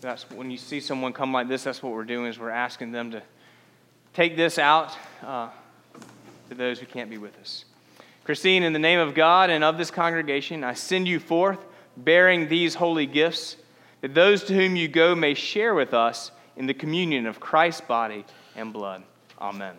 [0.00, 1.64] That's when you see someone come like this.
[1.64, 3.22] That's what we're doing is we're asking them to
[4.14, 5.50] take this out uh,
[6.48, 7.66] to those who can't be with us.
[8.24, 11.58] Christine, in the name of God and of this congregation, I send you forth
[11.96, 13.56] bearing these holy gifts,
[14.00, 16.30] that those to whom you go may share with us
[16.60, 18.22] in the communion of Christ's body
[18.54, 19.02] and blood.
[19.40, 19.74] Amen.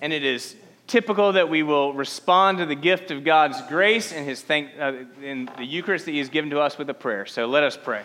[0.00, 0.56] And it is
[0.86, 4.92] typical that we will respond to the gift of God's grace and His thank, uh,
[5.22, 7.26] in the Eucharist that He has given to us with a prayer.
[7.26, 8.04] So let us pray.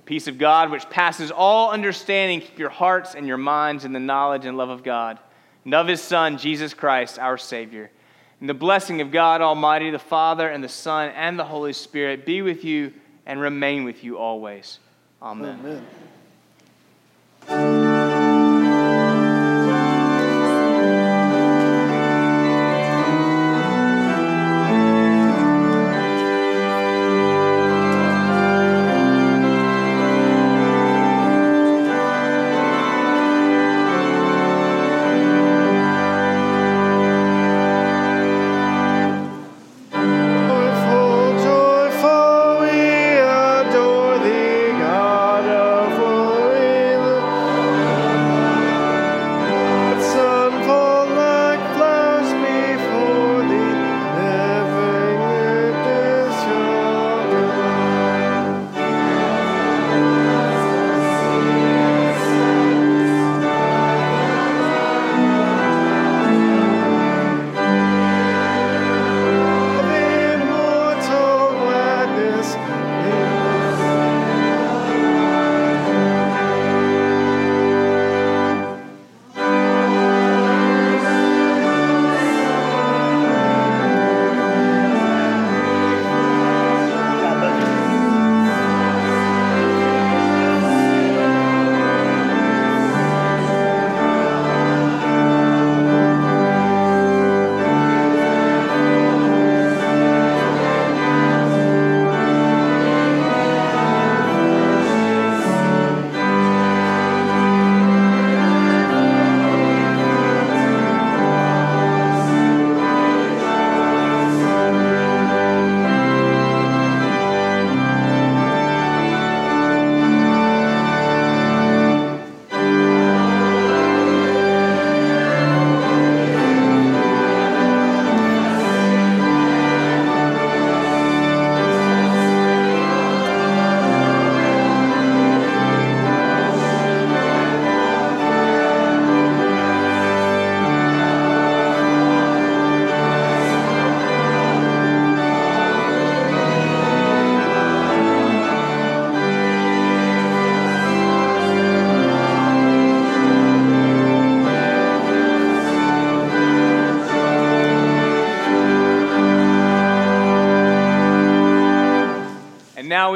[0.00, 3.92] The peace of God, which passes all understanding, keep your hearts and your minds in
[3.92, 5.18] the knowledge and love of God
[5.66, 7.90] and of his Son, Jesus Christ, our Savior.
[8.40, 12.24] And the blessing of God Almighty, the Father, and the Son, and the Holy Spirit
[12.24, 12.94] be with you
[13.26, 14.78] and remain with you always.
[15.20, 15.84] Amen.
[17.46, 17.89] Amen.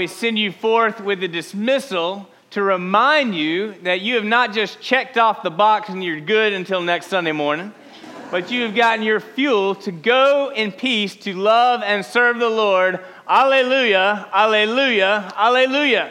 [0.05, 4.79] We send you forth with a dismissal to remind you that you have not just
[4.79, 7.73] checked off the box and you're good until next Sunday morning,
[8.31, 12.51] but you have gotten your fuel to go in peace to love and serve the
[12.51, 13.01] Lord.
[13.27, 16.11] Alleluia, alleluia, alleluia.